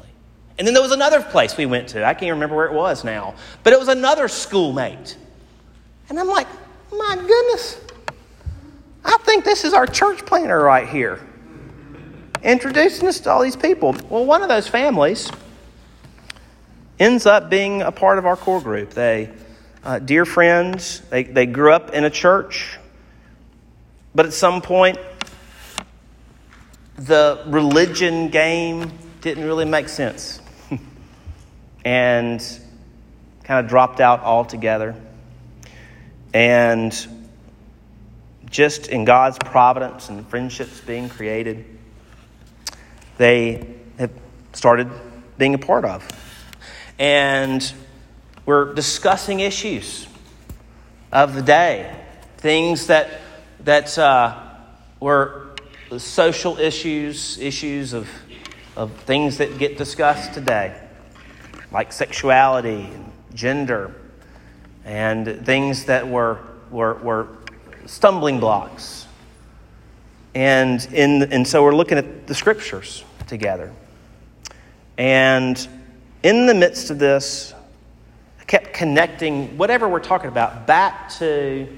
And 0.59 0.67
then 0.67 0.73
there 0.73 0.83
was 0.83 0.93
another 0.93 1.21
place 1.21 1.57
we 1.57 1.67
went 1.67 1.89
to. 1.89 2.05
I 2.05 2.15
can't 2.15 2.33
remember 2.33 2.57
where 2.57 2.67
it 2.67 2.73
was 2.73 3.05
now, 3.05 3.35
but 3.63 3.73
it 3.73 3.79
was 3.79 3.89
another 3.89 4.27
schoolmate. 4.29 5.17
And 6.09 6.19
I'm 6.19 6.29
like, 6.29 6.47
my 6.91 7.17
goodness, 7.17 7.79
I 9.05 9.19
think 9.19 9.45
this 9.45 9.65
is 9.65 9.75
our 9.75 9.87
church 9.87 10.25
planner 10.25 10.63
right 10.63 10.89
here, 10.89 11.21
introducing 12.43 13.07
us 13.07 13.21
to 13.21 13.31
all 13.31 13.43
these 13.43 13.57
people. 13.57 13.95
Well, 14.09 14.25
one 14.25 14.43
of 14.43 14.49
those 14.49 14.67
families 14.67 15.31
ends 16.99 17.27
up 17.27 17.51
being 17.51 17.83
a 17.83 17.93
part 17.93 18.19
of 18.19 18.25
our 18.25 18.37
core 18.37 18.63
group. 18.63 18.91
They, 18.91 19.31
uh, 19.85 19.99
dear 19.99 20.25
friends, 20.25 21.01
they, 21.11 21.25
they 21.25 21.45
grew 21.45 21.73
up 21.73 21.91
in 21.91 22.05
a 22.05 22.11
church, 22.11 22.79
but 24.15 24.25
at 24.25 24.33
some 24.33 24.63
point, 24.63 24.99
the 26.97 27.43
religion 27.47 28.31
game 28.31 28.91
didn't 29.21 29.45
really 29.45 29.67
make 29.67 29.91
sense 29.91 30.41
and 31.87 32.41
kind 33.45 33.65
of 33.65 33.71
dropped 33.71 34.01
out 34.01 34.21
altogether. 34.23 34.97
And 36.35 36.93
just 38.51 38.89
in 38.89 39.05
God's 39.05 39.39
providence 39.39 40.09
and 40.09 40.27
friendships 40.27 40.81
being 40.81 41.09
created, 41.09 41.65
they 43.19 43.65
have 43.99 44.11
started 44.53 44.91
being 45.39 45.55
a 45.55 45.59
part 45.59 45.85
of 45.85 46.05
and 46.99 47.73
we're 48.47 48.75
discussing 48.75 49.41
issues 49.41 50.09
of 51.13 51.35
the 51.35 51.43
day, 51.43 51.95
things 52.39 52.89
that 52.89 53.21
that 53.61 53.97
uh, 53.97 54.37
were 54.99 55.55
social 55.99 56.59
issues, 56.59 57.39
issues 57.39 57.93
of 57.93 58.09
of 58.77 58.93
things 59.03 59.39
that 59.39 59.59
get 59.59 59.79
discussed 59.79 60.35
today, 60.35 60.75
like 61.77 61.93
sexuality, 61.93 62.89
and 62.91 63.13
gender, 63.35 63.95
and 64.87 65.45
things 65.45 65.85
that 65.85 66.09
were 66.09 66.39
were, 66.71 66.95
were 66.95 67.29
stumbling 67.85 68.41
blocks. 68.41 69.07
And 70.35 70.83
in 70.95 71.25
and 71.25 71.47
so 71.47 71.63
we're 71.63 71.75
looking 71.75 71.99
at 71.99 72.27
the 72.27 72.35
scriptures 72.35 73.05
together. 73.27 73.75
And 74.97 75.69
in 76.23 76.47
the 76.47 76.55
midst 76.55 76.89
of 76.89 76.99
this, 76.99 77.53
I 78.41 78.45
kept 78.45 78.73
connecting 78.73 79.59
whatever 79.59 79.87
we're 79.87 80.01
talking 80.01 80.29
about 80.29 80.67
back 80.67 81.11
to 81.19 81.69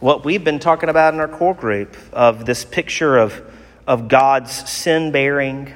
what 0.00 0.24
we've 0.24 0.42
been 0.42 0.58
talking 0.58 0.88
about 0.88 1.14
in 1.14 1.20
our 1.20 1.28
core 1.28 1.54
group 1.54 1.96
of 2.12 2.44
this 2.44 2.64
picture 2.64 3.18
of, 3.18 3.40
of 3.86 4.08
God's 4.08 4.68
sin 4.68 5.12
bearing, 5.12 5.72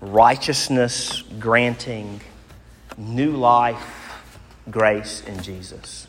righteousness 0.00 1.22
granting, 1.38 2.20
new 2.96 3.32
life, 3.32 4.22
grace 4.70 5.22
in 5.26 5.42
Jesus. 5.42 6.06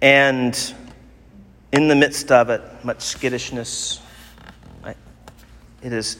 And 0.00 0.74
in 1.72 1.88
the 1.88 1.94
midst 1.94 2.32
of 2.32 2.50
it, 2.50 2.60
much 2.84 3.00
skittishness, 3.00 4.00
it 5.82 5.92
is, 5.92 6.18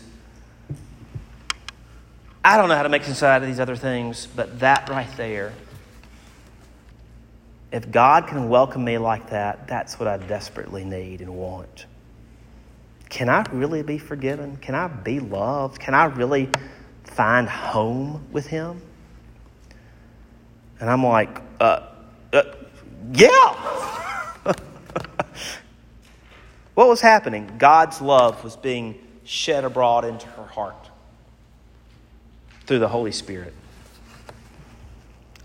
I 2.44 2.56
don't 2.56 2.68
know 2.68 2.76
how 2.76 2.84
to 2.84 2.88
make 2.88 3.04
sense 3.04 3.22
out 3.22 3.42
of 3.42 3.48
these 3.48 3.60
other 3.60 3.76
things, 3.76 4.26
but 4.34 4.60
that 4.60 4.88
right 4.88 5.10
there, 5.16 5.52
if 7.70 7.90
God 7.90 8.26
can 8.26 8.48
welcome 8.48 8.84
me 8.84 8.98
like 8.98 9.30
that, 9.30 9.66
that's 9.66 9.98
what 9.98 10.06
I 10.06 10.16
desperately 10.18 10.84
need 10.84 11.20
and 11.20 11.36
want. 11.36 11.86
Can 13.12 13.28
I 13.28 13.44
really 13.52 13.82
be 13.82 13.98
forgiven? 13.98 14.56
Can 14.56 14.74
I 14.74 14.86
be 14.86 15.20
loved? 15.20 15.78
Can 15.78 15.92
I 15.92 16.06
really 16.06 16.48
find 17.04 17.46
home 17.46 18.26
with 18.32 18.46
Him? 18.46 18.80
And 20.80 20.88
I'm 20.88 21.04
like, 21.04 21.42
uh, 21.60 21.88
uh 22.32 22.42
yeah. 23.12 23.52
what 26.72 26.88
was 26.88 27.02
happening? 27.02 27.56
God's 27.58 28.00
love 28.00 28.42
was 28.42 28.56
being 28.56 28.98
shed 29.24 29.66
abroad 29.66 30.06
into 30.06 30.28
her 30.28 30.46
heart 30.46 30.88
through 32.66 32.78
the 32.78 32.88
Holy 32.88 33.12
Spirit. 33.12 33.52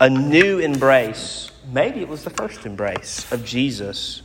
A 0.00 0.08
new 0.08 0.58
embrace, 0.58 1.50
maybe 1.70 2.00
it 2.00 2.08
was 2.08 2.24
the 2.24 2.30
first 2.30 2.64
embrace 2.64 3.30
of 3.30 3.44
Jesus 3.44 4.22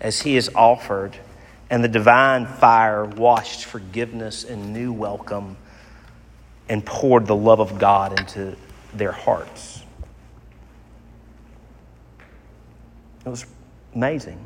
as 0.00 0.22
he 0.22 0.36
is 0.36 0.48
offered, 0.54 1.18
and 1.70 1.82
the 1.82 1.88
divine 1.88 2.46
fire 2.46 3.04
washed 3.04 3.64
forgiveness 3.64 4.44
and 4.44 4.72
new 4.72 4.92
welcome 4.92 5.56
and 6.68 6.84
poured 6.84 7.26
the 7.26 7.36
love 7.36 7.60
of 7.60 7.78
God 7.78 8.18
into 8.18 8.56
their 8.94 9.12
hearts. 9.12 9.82
It 13.24 13.28
was 13.28 13.46
amazing. 13.94 14.38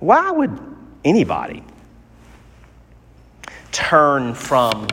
Why 0.00 0.30
would 0.30 0.58
anybody 1.04 1.62
turn 3.72 4.34
from 4.34 4.88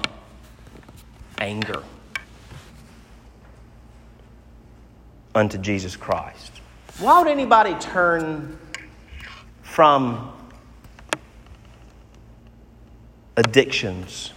anger 1.40 1.84
unto 5.36 5.58
Jesus 5.58 5.96
Christ? 5.96 6.52
Why 7.00 7.20
would 7.20 7.28
anybody 7.28 7.76
turn 7.76 8.58
from 9.62 10.34
addictions 13.38 14.34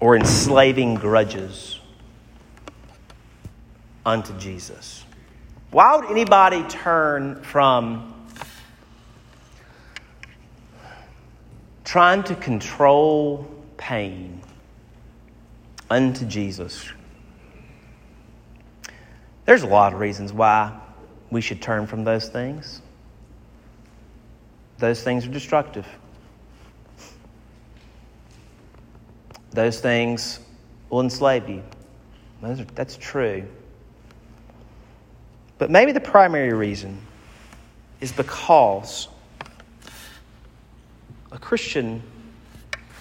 or 0.00 0.16
enslaving 0.16 0.94
grudges 0.94 1.78
unto 4.06 4.36
Jesus? 4.38 5.04
Why 5.70 5.96
would 5.96 6.10
anybody 6.10 6.62
turn 6.64 7.42
from 7.42 8.14
trying 11.84 12.22
to 12.24 12.34
control 12.36 13.48
pain 13.76 14.40
unto 15.90 16.24
Jesus? 16.24 16.88
There's 19.44 19.62
a 19.62 19.66
lot 19.66 19.92
of 19.92 19.98
reasons 19.98 20.32
why 20.32 20.78
we 21.30 21.40
should 21.40 21.60
turn 21.60 21.86
from 21.86 22.04
those 22.04 22.28
things. 22.28 22.80
Those 24.78 25.02
things 25.02 25.26
are 25.26 25.30
destructive. 25.30 25.86
Those 29.52 29.80
things 29.80 30.40
will 30.88 31.00
enslave 31.00 31.48
you. 31.48 31.62
Are, 32.42 32.54
that's 32.74 32.96
true. 32.96 33.44
But 35.58 35.70
maybe 35.70 35.92
the 35.92 36.00
primary 36.00 36.52
reason 36.52 36.98
is 38.00 38.12
because 38.12 39.08
a 41.30 41.38
Christian 41.38 42.02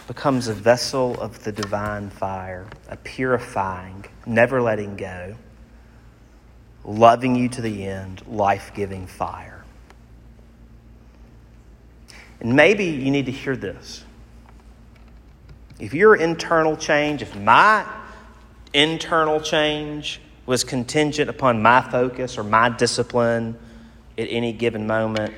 becomes 0.07 0.47
a 0.47 0.53
vessel 0.53 1.19
of 1.19 1.43
the 1.43 1.51
divine 1.51 2.09
fire, 2.09 2.67
a 2.89 2.97
purifying, 2.97 4.05
never 4.25 4.61
letting 4.61 4.95
go, 4.95 5.35
loving 6.83 7.35
you 7.35 7.47
to 7.49 7.61
the 7.61 7.85
end, 7.85 8.21
life 8.27 8.71
giving 8.75 9.07
fire. 9.07 9.63
And 12.41 12.55
maybe 12.55 12.85
you 12.85 13.09
need 13.09 13.27
to 13.27 13.31
hear 13.31 13.55
this. 13.55 14.03
If 15.81 15.95
your 15.95 16.15
internal 16.15 16.77
change, 16.77 17.23
if 17.23 17.35
my 17.35 17.83
internal 18.71 19.41
change 19.41 20.21
was 20.45 20.63
contingent 20.63 21.27
upon 21.27 21.63
my 21.63 21.81
focus 21.81 22.37
or 22.37 22.43
my 22.43 22.69
discipline 22.69 23.57
at 24.15 24.27
any 24.29 24.53
given 24.53 24.85
moment, 24.85 25.33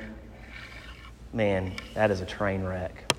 man, 1.32 1.72
that 1.94 2.10
is 2.10 2.20
a 2.20 2.26
train 2.26 2.62
wreck. 2.62 3.10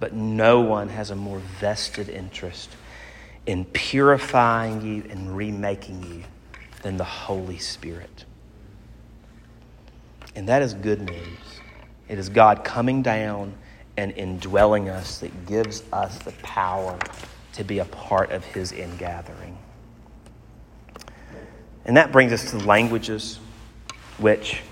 But 0.00 0.12
no 0.12 0.60
one 0.60 0.88
has 0.88 1.12
a 1.12 1.16
more 1.16 1.38
vested 1.38 2.08
interest 2.08 2.70
in 3.46 3.64
purifying 3.66 4.82
you 4.82 5.04
and 5.08 5.36
remaking 5.36 6.02
you 6.02 6.24
than 6.82 6.96
the 6.96 7.04
Holy 7.04 7.58
Spirit. 7.58 8.24
And 10.34 10.48
that 10.48 10.62
is 10.62 10.74
good 10.74 11.00
news. 11.00 11.38
It 12.08 12.18
is 12.18 12.28
God 12.28 12.64
coming 12.64 13.02
down 13.02 13.54
and 13.96 14.12
indwelling 14.12 14.88
us 14.88 15.18
that 15.20 15.46
gives 15.46 15.82
us 15.92 16.18
the 16.18 16.32
power 16.42 16.98
to 17.52 17.64
be 17.64 17.78
a 17.78 17.84
part 17.84 18.32
of 18.32 18.44
his 18.44 18.72
ingathering. 18.72 19.56
And 21.84 21.96
that 21.96 22.12
brings 22.12 22.32
us 22.32 22.50
to 22.50 22.58
the 22.58 22.64
languages, 22.64 23.38
which 24.18 24.62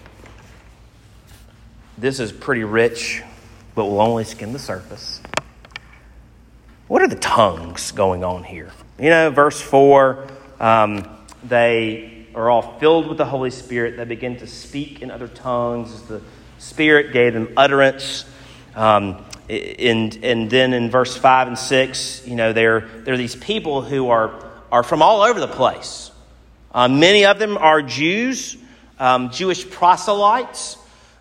this 1.99 2.19
is 2.21 2.33
pretty 2.33 2.65
rich, 2.65 3.23
but 3.75 3.85
we'll 3.85 4.01
only 4.01 4.25
skim 4.25 4.53
the 4.53 4.59
surface. 4.59 5.21
What 6.89 7.03
are 7.03 7.09
the 7.09 7.17
tongues 7.17 7.93
going 7.93 8.25
on 8.25 8.45
here? 8.45 8.73
You 8.99 9.11
know, 9.11 9.31
verse 9.31 9.61
4, 9.61 10.27
um, 10.59 11.09
they 11.45 12.27
are 12.35 12.51
all 12.51 12.79
filled 12.79 13.09
with 13.09 13.19
the 13.19 13.25
Holy 13.25 13.51
Spirit. 13.51 13.97
They 13.97 14.05
begin 14.05 14.39
to 14.39 14.47
speak 14.47 15.03
in 15.03 15.11
other 15.11 15.29
tongues 15.29 16.03
the 16.03 16.23
Spirit 16.59 17.13
gave 17.13 17.35
them 17.35 17.53
utterance. 17.57 18.25
Um, 18.75 19.25
and, 19.49 20.19
and 20.25 20.51
then 20.51 20.73
in 20.73 20.91
verse 20.91 21.17
5 21.17 21.49
and 21.49 21.59
6, 21.59 22.27
you 22.27 22.37
know, 22.37 22.53
there, 22.53 22.81
there 23.05 23.15
are 23.15 23.19
these 23.19 23.37
people 23.37 23.83
who 23.83 24.09
are, 24.09 24.33
are 24.71 24.83
from 24.83 25.03
all 25.03 25.23
over 25.23 25.41
the 25.41 25.49
place. 25.49 26.11
Uh, 26.73 26.89
many 26.89 27.27
of 27.27 27.39
them 27.39 27.59
are 27.59 27.83
Jews, 27.83 28.57
um, 28.99 29.31
Jewish 29.31 29.69
proselytes. 29.69 30.79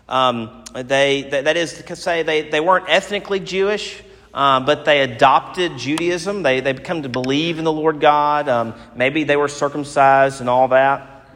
Um, 0.08 0.64
they, 0.74 1.22
that 1.30 1.56
is 1.56 1.82
to 1.82 1.96
say, 1.96 2.22
they, 2.22 2.48
they 2.48 2.60
weren't 2.60 2.88
ethnically 2.88 3.40
Jewish, 3.40 4.02
uh, 4.32 4.60
but 4.60 4.84
they 4.86 5.02
adopted 5.02 5.76
Judaism. 5.76 6.42
They, 6.42 6.60
they 6.60 6.72
come 6.74 7.02
to 7.02 7.10
believe 7.10 7.58
in 7.58 7.64
the 7.64 7.72
Lord 7.72 8.00
God. 8.00 8.48
Um, 8.48 8.74
maybe 8.96 9.24
they 9.24 9.36
were 9.36 9.48
circumcised 9.48 10.40
and 10.40 10.48
all 10.48 10.68
that. 10.68 11.26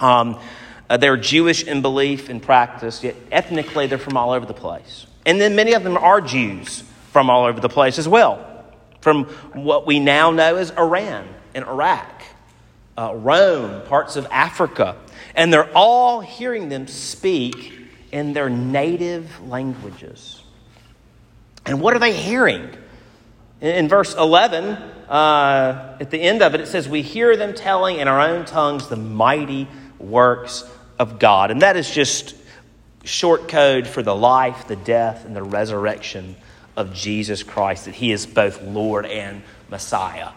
Um, 0.00 0.40
uh, 0.90 0.96
they're 0.96 1.16
Jewish 1.16 1.62
in 1.64 1.80
belief 1.80 2.28
and 2.28 2.42
practice, 2.42 3.04
yet 3.04 3.14
ethnically 3.30 3.86
they're 3.86 3.98
from 3.98 4.16
all 4.16 4.32
over 4.32 4.46
the 4.46 4.54
place. 4.54 5.06
And 5.26 5.40
then 5.40 5.56
many 5.56 5.72
of 5.72 5.84
them 5.84 5.96
are 5.96 6.20
Jews 6.20 6.84
from 7.10 7.30
all 7.30 7.44
over 7.44 7.60
the 7.60 7.68
place 7.68 7.98
as 7.98 8.08
well, 8.08 8.64
from 9.00 9.24
what 9.52 9.86
we 9.86 10.00
now 10.00 10.30
know 10.30 10.56
as 10.56 10.70
Iran 10.72 11.28
and 11.54 11.64
Iraq, 11.64 12.22
uh, 12.98 13.14
Rome, 13.14 13.86
parts 13.86 14.16
of 14.16 14.26
Africa. 14.30 14.96
And 15.34 15.52
they're 15.52 15.70
all 15.76 16.20
hearing 16.20 16.68
them 16.68 16.86
speak 16.86 17.72
in 18.12 18.32
their 18.32 18.50
native 18.50 19.40
languages. 19.48 20.42
And 21.66 21.80
what 21.80 21.94
are 21.94 21.98
they 21.98 22.12
hearing? 22.12 22.70
In, 23.60 23.70
in 23.70 23.88
verse 23.88 24.14
11, 24.14 24.64
uh, 25.08 25.96
at 26.00 26.10
the 26.10 26.20
end 26.20 26.42
of 26.42 26.54
it, 26.54 26.60
it 26.60 26.66
says, 26.66 26.88
We 26.88 27.02
hear 27.02 27.36
them 27.36 27.54
telling 27.54 27.96
in 27.96 28.08
our 28.08 28.20
own 28.20 28.44
tongues 28.44 28.88
the 28.88 28.96
mighty 28.96 29.68
works 29.98 30.68
of 30.98 31.18
God. 31.18 31.50
And 31.50 31.62
that 31.62 31.76
is 31.76 31.90
just 31.90 32.36
short 33.04 33.48
code 33.48 33.86
for 33.86 34.02
the 34.02 34.14
life, 34.14 34.66
the 34.66 34.76
death, 34.76 35.24
and 35.24 35.36
the 35.36 35.42
resurrection 35.42 36.36
of 36.76 36.92
Jesus 36.92 37.42
Christ, 37.42 37.84
that 37.84 37.94
he 37.94 38.10
is 38.10 38.26
both 38.26 38.62
Lord 38.62 39.06
and 39.06 39.42
Messiah. 39.70 40.30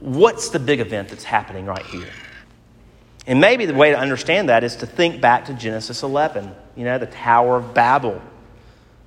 What's 0.00 0.50
the 0.50 0.58
big 0.58 0.80
event 0.80 1.08
that's 1.08 1.24
happening 1.24 1.66
right 1.66 1.84
here? 1.86 2.10
And 3.26 3.40
maybe 3.40 3.66
the 3.66 3.74
way 3.74 3.90
to 3.90 3.98
understand 3.98 4.48
that 4.48 4.64
is 4.64 4.76
to 4.76 4.86
think 4.86 5.20
back 5.20 5.44
to 5.46 5.54
Genesis 5.54 6.02
11, 6.02 6.52
you 6.74 6.84
know, 6.84 6.98
the 6.98 7.06
Tower 7.06 7.58
of 7.58 7.74
Babel. 7.74 8.20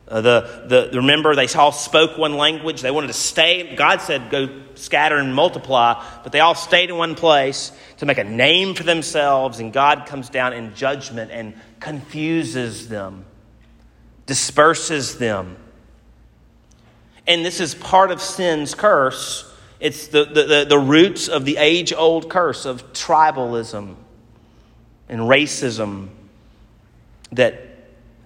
Uh, 0.08 0.22
the, 0.22 0.89
the, 0.92 0.98
remember, 0.98 1.34
they 1.36 1.48
all 1.48 1.72
spoke 1.72 2.18
one 2.18 2.36
language. 2.36 2.82
They 2.82 2.92
wanted 2.92 3.08
to 3.08 3.13
stay. 3.13 3.76
God 3.76 4.02
said, 4.02 4.30
go 4.30 4.50
scatter 4.76 5.18
and 5.18 5.34
multiply, 5.34 6.04
but 6.24 6.32
they 6.32 6.39
all 6.39 6.56
stayed 6.56 6.89
in 6.89 6.98
one 6.98 7.16
place 7.16 7.72
to 7.98 8.06
make 8.06 8.18
a 8.18 8.24
name 8.24 8.76
for 8.76 8.84
themselves. 8.84 9.60
And 9.60 9.72
God 9.72 10.06
comes 10.06 10.30
down 10.30 10.54
in 10.54 10.76
judgment 10.76 11.32
and 11.32 11.54
confuses 11.80 12.89
them, 12.89 13.26
disperses 14.26 15.18
them. 15.18 15.58
And 17.26 17.46
this 17.46 17.62
is 17.62 17.74
part 17.74 18.12
of 18.12 18.22
sin's 18.22 18.76
curse. 18.76 19.50
It's 19.80 20.08
the, 20.08 20.26
the, 20.26 20.44
the, 20.44 20.66
the 20.70 20.80
roots 20.80 21.30
of 21.30 21.46
the 21.46 21.58
age 21.58 21.94
old 21.94 22.30
curse 22.30 22.66
of 22.66 22.92
tribalism 22.92 23.96
and 25.08 25.22
racism 25.22 26.10
that 27.32 27.72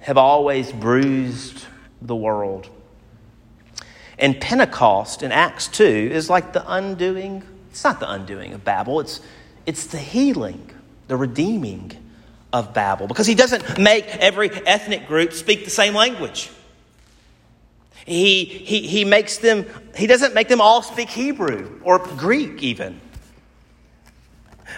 have 0.08 0.18
always 0.18 0.72
bruised 0.72 1.66
the 2.02 2.16
world. 2.16 2.70
And 4.18 4.40
Pentecost 4.40 5.22
in 5.22 5.34
Acts 5.34 5.68
2 5.68 5.84
is 5.84 6.30
like 6.30 6.54
the 6.54 6.64
undoing, 6.66 7.44
it's 7.70 7.84
not 7.84 8.00
the 8.00 8.10
undoing 8.10 8.54
of 8.54 8.64
Babel, 8.64 9.02
it's, 9.02 9.20
it's 9.66 9.88
the 9.88 9.98
healing, 9.98 10.72
the 11.10 11.18
redeeming 11.18 11.92
of 12.54 12.74
Babel. 12.74 13.08
Because 13.08 13.28
he 13.28 13.36
doesn't 13.36 13.78
make 13.78 14.08
every 14.08 14.50
ethnic 14.50 15.10
group 15.10 15.34
speak 15.34 15.66
the 15.66 15.72
same 15.72 15.94
language. 15.94 16.52
He, 18.06 18.46
he, 18.46 18.88
he 18.88 19.04
makes 19.04 19.40
them, 19.40 19.66
he 19.94 20.08
doesn't 20.08 20.34
make 20.34 20.48
them 20.48 20.62
all 20.62 20.82
speak 20.84 21.10
Hebrew 21.10 21.82
or 21.84 22.00
Greek 22.00 22.64
even. 22.64 23.02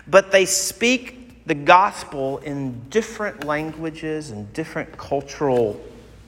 But 0.07 0.31
they 0.31 0.45
speak 0.45 1.18
the 1.49 1.55
gospel 1.55 2.37
in 2.37 2.79
different 2.91 3.43
languages 3.43 4.29
and 4.29 4.53
different 4.53 4.95
cultural 4.97 5.83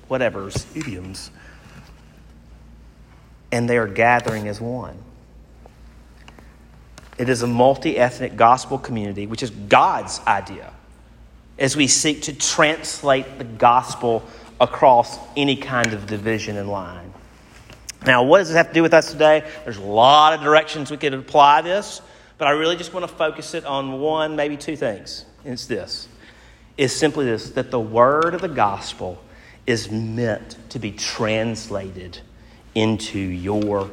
whatever's, 0.07 0.65
idioms. 0.75 1.29
And 3.51 3.69
they 3.69 3.77
are 3.77 3.87
gathering 3.87 4.47
as 4.47 4.59
one. 4.59 4.97
It 7.19 7.29
is 7.29 7.43
a 7.43 7.47
multi 7.47 7.99
ethnic 7.99 8.35
gospel 8.35 8.79
community, 8.79 9.27
which 9.27 9.43
is 9.43 9.51
God's 9.51 10.19
idea, 10.25 10.73
as 11.59 11.77
we 11.77 11.85
seek 11.85 12.23
to 12.23 12.33
translate 12.33 13.37
the 13.37 13.43
gospel 13.43 14.23
across 14.59 15.19
any 15.37 15.55
kind 15.55 15.93
of 15.93 16.07
division 16.07 16.57
and 16.57 16.67
line. 16.67 17.13
Now, 18.07 18.23
what 18.23 18.39
does 18.39 18.47
this 18.47 18.57
have 18.57 18.69
to 18.69 18.73
do 18.73 18.81
with 18.81 18.95
us 18.95 19.11
today? 19.11 19.47
There's 19.65 19.77
a 19.77 19.81
lot 19.81 20.33
of 20.33 20.41
directions 20.41 20.89
we 20.89 20.97
could 20.97 21.13
apply 21.13 21.61
this. 21.61 22.01
But 22.41 22.47
I 22.47 22.53
really 22.53 22.75
just 22.75 22.91
want 22.91 23.07
to 23.07 23.15
focus 23.15 23.53
it 23.53 23.65
on 23.65 23.99
one, 23.99 24.35
maybe 24.35 24.57
two 24.57 24.75
things. 24.75 25.25
It's 25.45 25.67
this 25.67 26.07
is 26.75 26.91
simply 26.91 27.25
this 27.25 27.51
that 27.51 27.69
the 27.69 27.79
word 27.79 28.33
of 28.33 28.41
the 28.41 28.47
gospel 28.47 29.23
is 29.67 29.91
meant 29.91 30.57
to 30.71 30.79
be 30.79 30.91
translated 30.91 32.17
into 32.73 33.19
your 33.19 33.91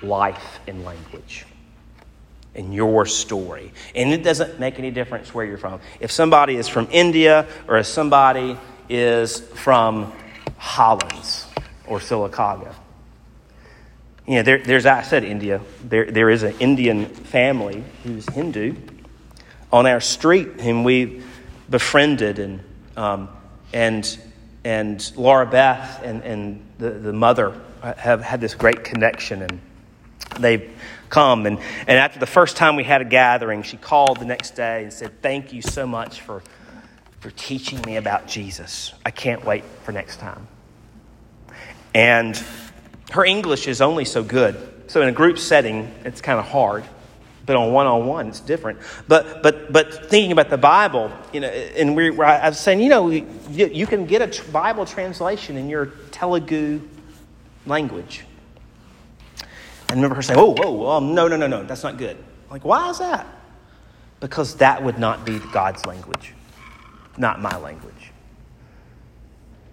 life 0.00 0.60
and 0.68 0.84
language 0.84 1.44
in 2.54 2.72
your 2.72 3.04
story. 3.04 3.72
And 3.96 4.12
it 4.12 4.22
doesn't 4.22 4.60
make 4.60 4.78
any 4.78 4.92
difference 4.92 5.34
where 5.34 5.44
you're 5.44 5.58
from. 5.58 5.80
If 5.98 6.12
somebody 6.12 6.54
is 6.54 6.68
from 6.68 6.86
India 6.92 7.48
or 7.66 7.78
if 7.78 7.86
somebody 7.86 8.56
is 8.88 9.40
from 9.40 10.12
Hollins 10.56 11.46
or 11.88 11.98
Sylacauga. 11.98 12.76
You 14.26 14.36
know, 14.36 14.42
there, 14.42 14.58
there's, 14.58 14.86
I 14.86 15.02
said 15.02 15.22
India, 15.22 15.60
there, 15.84 16.10
there 16.10 16.30
is 16.30 16.42
an 16.42 16.54
Indian 16.58 17.06
family 17.06 17.84
who's 18.02 18.28
Hindu 18.28 18.74
on 19.72 19.86
our 19.86 20.00
street 20.00 20.60
whom 20.60 20.82
we 20.82 21.22
befriended 21.70 22.38
and, 22.38 22.60
um, 22.96 23.28
and, 23.72 24.18
and 24.64 25.12
Laura 25.16 25.46
Beth 25.46 26.02
and, 26.02 26.22
and 26.24 26.66
the, 26.78 26.90
the 26.90 27.12
mother 27.12 27.60
have 27.82 28.20
had 28.20 28.40
this 28.40 28.54
great 28.54 28.82
connection 28.82 29.42
and 29.42 29.60
they've 30.40 30.72
come. 31.08 31.46
And, 31.46 31.58
and 31.86 31.98
after 31.98 32.18
the 32.18 32.26
first 32.26 32.56
time 32.56 32.74
we 32.74 32.84
had 32.84 33.02
a 33.02 33.04
gathering, 33.04 33.62
she 33.62 33.76
called 33.76 34.18
the 34.18 34.24
next 34.24 34.56
day 34.56 34.82
and 34.82 34.92
said, 34.92 35.22
Thank 35.22 35.52
you 35.52 35.62
so 35.62 35.86
much 35.86 36.20
for, 36.20 36.42
for 37.20 37.30
teaching 37.30 37.80
me 37.82 37.96
about 37.96 38.26
Jesus. 38.26 38.92
I 39.04 39.10
can't 39.10 39.44
wait 39.44 39.64
for 39.84 39.92
next 39.92 40.18
time. 40.18 40.48
And 41.94 42.36
her 43.10 43.24
English 43.24 43.68
is 43.68 43.80
only 43.80 44.04
so 44.04 44.22
good. 44.22 44.56
So 44.88 45.02
in 45.02 45.08
a 45.08 45.12
group 45.12 45.38
setting, 45.38 45.92
it's 46.04 46.20
kind 46.20 46.38
of 46.38 46.46
hard. 46.46 46.84
But 47.44 47.54
on 47.54 47.72
one 47.72 47.86
on 47.86 48.06
one, 48.06 48.26
it's 48.28 48.40
different. 48.40 48.80
But, 49.06 49.42
but, 49.42 49.72
but 49.72 50.10
thinking 50.10 50.32
about 50.32 50.50
the 50.50 50.58
Bible, 50.58 51.12
you 51.32 51.40
know, 51.40 51.48
and 51.48 51.94
we, 51.94 52.10
I 52.20 52.48
was 52.48 52.58
saying, 52.58 52.80
you 52.80 52.88
know, 52.88 53.08
you, 53.08 53.26
you 53.50 53.86
can 53.86 54.04
get 54.06 54.20
a 54.20 54.50
Bible 54.50 54.84
translation 54.84 55.56
in 55.56 55.68
your 55.68 55.86
Telugu 56.10 56.80
language. 57.64 58.24
I 59.88 59.94
remember 59.94 60.16
her 60.16 60.22
saying, 60.22 60.40
oh, 60.40 60.56
whoa, 60.56 60.90
um, 60.90 61.14
no, 61.14 61.28
no, 61.28 61.36
no, 61.36 61.46
no, 61.46 61.62
that's 61.62 61.84
not 61.84 61.98
good. 61.98 62.16
I'm 62.16 62.50
like, 62.50 62.64
why 62.64 62.90
is 62.90 62.98
that? 62.98 63.26
Because 64.18 64.56
that 64.56 64.82
would 64.82 64.98
not 64.98 65.24
be 65.24 65.38
God's 65.52 65.86
language, 65.86 66.34
not 67.16 67.40
my 67.40 67.56
language. 67.58 67.94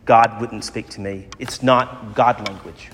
God 0.05 0.39
wouldn't 0.39 0.63
speak 0.63 0.89
to 0.89 1.01
me. 1.01 1.27
It's 1.39 1.63
not 1.63 2.13
God 2.13 2.47
language. 2.47 2.91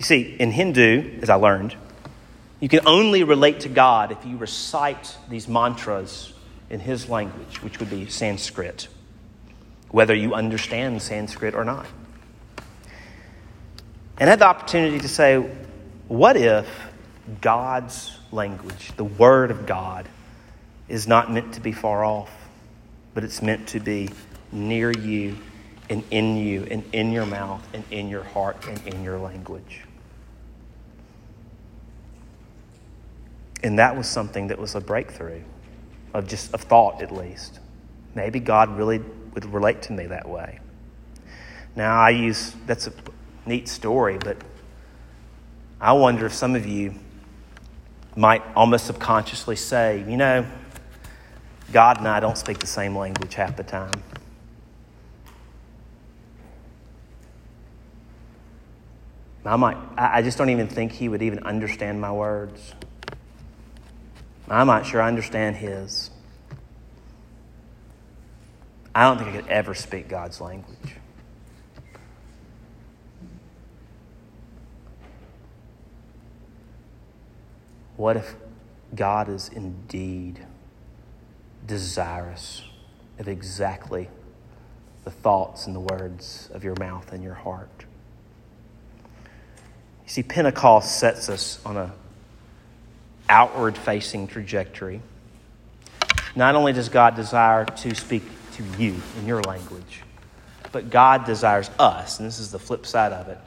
You 0.00 0.04
see, 0.04 0.34
in 0.40 0.50
Hindu, 0.50 1.18
as 1.20 1.28
I 1.28 1.34
learned, 1.34 1.76
you 2.58 2.70
can 2.70 2.86
only 2.86 3.22
relate 3.22 3.60
to 3.60 3.68
God 3.68 4.10
if 4.10 4.24
you 4.24 4.38
recite 4.38 5.14
these 5.28 5.46
mantras 5.46 6.32
in 6.70 6.80
His 6.80 7.10
language, 7.10 7.62
which 7.62 7.78
would 7.80 7.90
be 7.90 8.06
Sanskrit, 8.08 8.88
whether 9.90 10.14
you 10.14 10.32
understand 10.32 11.02
Sanskrit 11.02 11.54
or 11.54 11.66
not. 11.66 11.84
And 14.16 14.30
I 14.30 14.30
had 14.30 14.38
the 14.38 14.46
opportunity 14.46 15.00
to 15.00 15.08
say, 15.08 15.36
what 16.08 16.34
if 16.34 16.66
God's 17.42 18.16
language, 18.32 18.92
the 18.96 19.04
Word 19.04 19.50
of 19.50 19.66
God, 19.66 20.08
is 20.88 21.06
not 21.06 21.30
meant 21.30 21.52
to 21.54 21.60
be 21.60 21.72
far 21.72 22.06
off, 22.06 22.30
but 23.12 23.22
it's 23.22 23.42
meant 23.42 23.68
to 23.68 23.80
be 23.80 24.08
near 24.50 24.90
you 24.90 25.36
and 25.90 26.02
in 26.10 26.38
you 26.38 26.66
and 26.70 26.84
in 26.94 27.12
your 27.12 27.26
mouth 27.26 27.68
and 27.74 27.84
in 27.90 28.08
your 28.08 28.24
heart 28.24 28.66
and 28.66 28.86
in 28.86 29.04
your 29.04 29.18
language? 29.18 29.82
And 33.62 33.78
that 33.78 33.96
was 33.96 34.08
something 34.08 34.48
that 34.48 34.58
was 34.58 34.74
a 34.74 34.80
breakthrough 34.80 35.42
of 36.14 36.26
just 36.26 36.54
of 36.54 36.62
thought 36.62 37.02
at 37.02 37.12
least. 37.12 37.60
Maybe 38.14 38.40
God 38.40 38.76
really 38.76 39.00
would 39.34 39.44
relate 39.44 39.82
to 39.82 39.92
me 39.92 40.06
that 40.06 40.28
way. 40.28 40.60
Now 41.76 42.00
I 42.00 42.10
use 42.10 42.54
that's 42.66 42.86
a 42.86 42.92
neat 43.46 43.68
story, 43.68 44.18
but 44.18 44.36
I 45.80 45.92
wonder 45.92 46.26
if 46.26 46.34
some 46.34 46.54
of 46.54 46.66
you 46.66 46.94
might 48.16 48.42
almost 48.56 48.86
subconsciously 48.86 49.56
say, 49.56 50.04
you 50.08 50.16
know, 50.16 50.46
God 51.72 51.98
and 51.98 52.08
I 52.08 52.20
don't 52.20 52.36
speak 52.36 52.58
the 52.58 52.66
same 52.66 52.96
language 52.96 53.34
half 53.34 53.56
the 53.56 53.62
time. 53.62 54.02
I 59.44 59.56
might, 59.56 59.78
I 59.96 60.20
just 60.22 60.36
don't 60.36 60.50
even 60.50 60.68
think 60.68 60.92
he 60.92 61.08
would 61.08 61.22
even 61.22 61.42
understand 61.44 62.00
my 62.00 62.12
words. 62.12 62.74
I'm 64.50 64.66
not 64.66 64.84
sure 64.84 65.00
I 65.00 65.06
understand 65.06 65.56
his. 65.56 66.10
I 68.92 69.04
don't 69.04 69.18
think 69.18 69.30
I 69.30 69.40
could 69.40 69.48
ever 69.48 69.74
speak 69.74 70.08
God's 70.08 70.40
language. 70.40 70.96
What 77.96 78.16
if 78.16 78.34
God 78.94 79.28
is 79.28 79.48
indeed 79.48 80.44
desirous 81.66 82.62
of 83.18 83.28
exactly 83.28 84.08
the 85.04 85.10
thoughts 85.10 85.66
and 85.66 85.76
the 85.76 85.80
words 85.80 86.48
of 86.52 86.64
your 86.64 86.74
mouth 86.80 87.12
and 87.12 87.22
your 87.22 87.34
heart? 87.34 87.84
You 90.04 90.08
see, 90.08 90.22
Pentecost 90.24 90.98
sets 90.98 91.28
us 91.28 91.60
on 91.64 91.76
a 91.76 91.92
outward 93.30 93.78
facing 93.78 94.26
trajectory. 94.26 95.00
Not 96.36 96.54
only 96.56 96.72
does 96.72 96.90
God 96.90 97.16
desire 97.16 97.64
to 97.64 97.94
speak 97.94 98.24
to 98.54 98.64
you 98.78 98.96
in 99.18 99.26
your 99.26 99.40
language, 99.42 100.02
but 100.72 100.90
God 100.90 101.24
desires 101.24 101.70
us, 101.78 102.18
and 102.18 102.26
this 102.26 102.38
is 102.38 102.50
the 102.50 102.58
flip 102.58 102.84
side 102.84 103.12
of 103.12 103.28
it, 103.28 103.38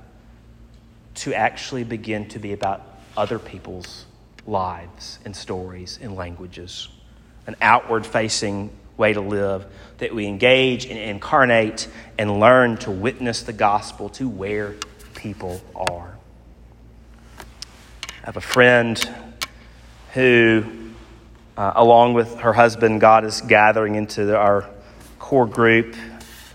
to 1.16 1.34
actually 1.34 1.84
begin 1.84 2.28
to 2.30 2.40
be 2.40 2.54
about 2.54 2.82
other 3.16 3.38
people's 3.38 4.06
lives 4.48 5.20
and 5.24 5.36
stories 5.36 6.00
and 6.02 6.16
languages, 6.16 6.90
an 7.46 7.56
outward 7.62 8.06
facing 8.06 8.72
way 8.98 9.14
to 9.14 9.22
live 9.22 9.66
that 9.98 10.14
we 10.14 10.26
engage 10.26 10.86
and 10.86 10.98
incarnate 10.98 11.88
and 12.18 12.40
learn 12.40 12.78
to 12.78 12.92
witness 12.92 13.44
the 13.44 13.54
gospel 13.54 14.10
to 14.10 14.28
where 14.28 14.76
people 15.16 15.62
are. 15.76 16.18
I 17.40 18.26
have 18.26 18.38
a 18.38 18.42
friend 18.42 18.98
who, 20.14 20.64
uh, 21.58 21.74
along 21.76 22.14
with 22.14 22.40
her 22.40 22.54
husband, 22.54 23.02
God 23.02 23.26
is 23.26 23.42
gathering 23.42 23.96
into 23.96 24.38
our 24.38 24.70
core 25.20 25.48
group, 25.48 25.96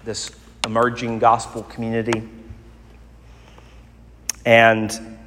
this 0.05 0.31
emerging 0.65 1.19
gospel 1.19 1.63
community. 1.65 2.29
And 4.45 5.19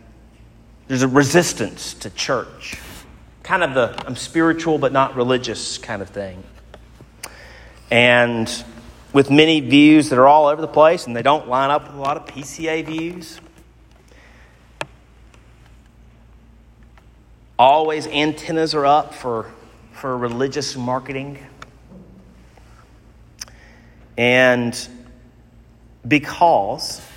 there's 0.88 1.04
a 1.04 1.08
resistance 1.08 1.94
to 1.96 2.10
church, 2.10 2.78
kind 3.44 3.64
of 3.64 3.74
the 3.74 4.04
I'm 4.08 4.16
spiritual 4.16 4.78
but 4.78 4.92
not 4.92 5.16
religious 5.16 5.78
kind 5.78 6.02
of 6.02 6.10
thing. 6.10 6.44
And 7.90 8.50
with 9.14 9.30
many 9.30 9.60
views 9.60 10.10
that 10.10 10.18
are 10.18 10.28
all 10.28 10.48
over 10.48 10.62
the 10.62 10.68
place 10.68 11.06
and 11.06 11.16
they 11.16 11.22
don't 11.22 11.48
line 11.48 11.70
up 11.70 11.88
with 11.88 11.96
a 11.96 12.00
lot 12.00 12.16
of 12.18 12.26
PCA 12.26 12.86
views. 12.86 13.40
Always 17.62 18.08
antennas 18.08 18.74
are 18.74 18.88
up 18.88 19.14
for, 19.14 19.52
for 19.92 20.18
religious 20.18 20.76
marketing. 20.76 21.38
And 24.18 24.76
because 26.08 27.08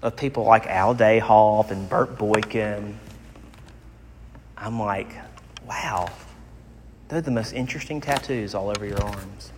of 0.00 0.16
people 0.16 0.44
like 0.44 0.66
Al 0.66 0.94
Dayhoff 0.94 1.70
and 1.72 1.86
Bert 1.90 2.16
Boykin, 2.16 2.98
I'm 4.56 4.80
like, 4.80 5.14
wow, 5.68 6.08
they're 7.08 7.20
the 7.20 7.30
most 7.30 7.52
interesting 7.52 8.00
tattoos 8.00 8.54
all 8.54 8.70
over 8.70 8.86
your 8.86 9.02
arms. 9.02 9.52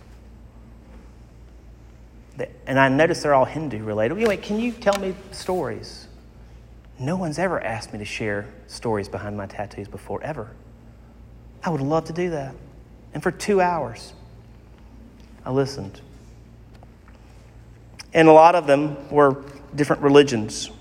And 2.67 2.77
I 2.77 2.89
notice 2.89 3.23
they're 3.23 3.33
all 3.33 3.45
Hindu 3.45 3.81
related. 3.85 4.17
Wait, 4.17 4.41
can 4.41 4.59
you 4.59 4.73
tell 4.73 4.99
me 4.99 5.15
stories? 5.31 6.09
No 7.03 7.17
one's 7.17 7.37
ever 7.37 7.61
asked 7.61 7.91
me 7.91 7.99
to 7.99 8.05
share 8.05 8.47
stories 8.67 9.09
behind 9.09 9.35
my 9.35 9.45
tattoos 9.45 9.89
before, 9.89 10.23
ever. 10.23 10.49
I 11.61 11.69
would 11.69 11.81
love 11.81 12.05
to 12.05 12.13
do 12.13 12.29
that. 12.29 12.55
And 13.13 13.21
for 13.21 13.29
two 13.29 13.59
hours, 13.59 14.13
I 15.43 15.51
listened. 15.51 15.99
And 18.13 18.29
a 18.29 18.31
lot 18.31 18.55
of 18.55 18.67
them 18.67 19.09
were 19.09 19.43
different 19.75 20.01
religions 20.01 20.71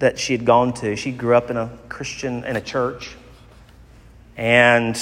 that 0.00 0.18
she 0.18 0.32
had 0.32 0.44
gone 0.44 0.72
to. 0.74 0.96
She 0.96 1.12
grew 1.12 1.36
up 1.36 1.48
in 1.48 1.56
a 1.56 1.70
Christian, 1.88 2.42
in 2.42 2.56
a 2.56 2.60
church. 2.60 3.14
And 4.36 4.98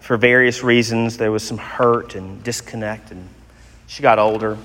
for 0.00 0.16
various 0.16 0.62
reasons, 0.62 1.18
there 1.18 1.30
was 1.30 1.42
some 1.42 1.58
hurt 1.58 2.14
and 2.14 2.42
disconnect. 2.42 3.10
And 3.10 3.28
she 3.88 4.02
got 4.02 4.18
older. 4.18 4.56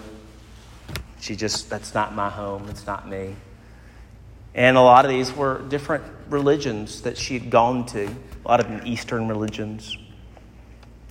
She 1.19 1.35
just, 1.35 1.69
that's 1.69 1.93
not 1.93 2.15
my 2.15 2.29
home. 2.29 2.69
It's 2.69 2.87
not 2.87 3.09
me. 3.09 3.35
And 4.57 4.75
a 4.75 4.81
lot 4.81 5.05
of 5.05 5.11
these 5.11 5.31
were 5.31 5.61
different 5.69 6.03
religions 6.29 7.03
that 7.03 7.15
she 7.15 7.37
had 7.37 7.51
gone 7.51 7.85
to, 7.85 8.07
a 8.07 8.47
lot 8.47 8.59
of 8.59 8.67
them 8.67 8.81
Eastern 8.85 9.27
religions. 9.27 9.95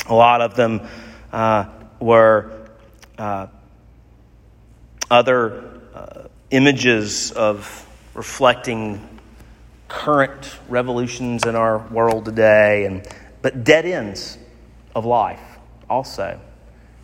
A 0.09 0.15
lot 0.15 0.41
of 0.41 0.57
them 0.57 0.87
uh, 1.33 1.67
were 2.01 2.69
uh, 3.17 3.47
other 5.09 5.81
uh, 5.95 6.23
images 6.51 7.31
of 7.31 7.87
reflecting 8.15 9.21
current 9.87 10.59
revolutions 10.69 11.47
in 11.47 11.55
our 11.55 11.79
world 11.79 12.25
today, 12.25 12.85
and, 12.85 13.07
but 13.43 13.63
dead 13.63 13.87
ends 13.87 14.39
of 14.93 15.05
life 15.05 15.41
also. 15.89 16.41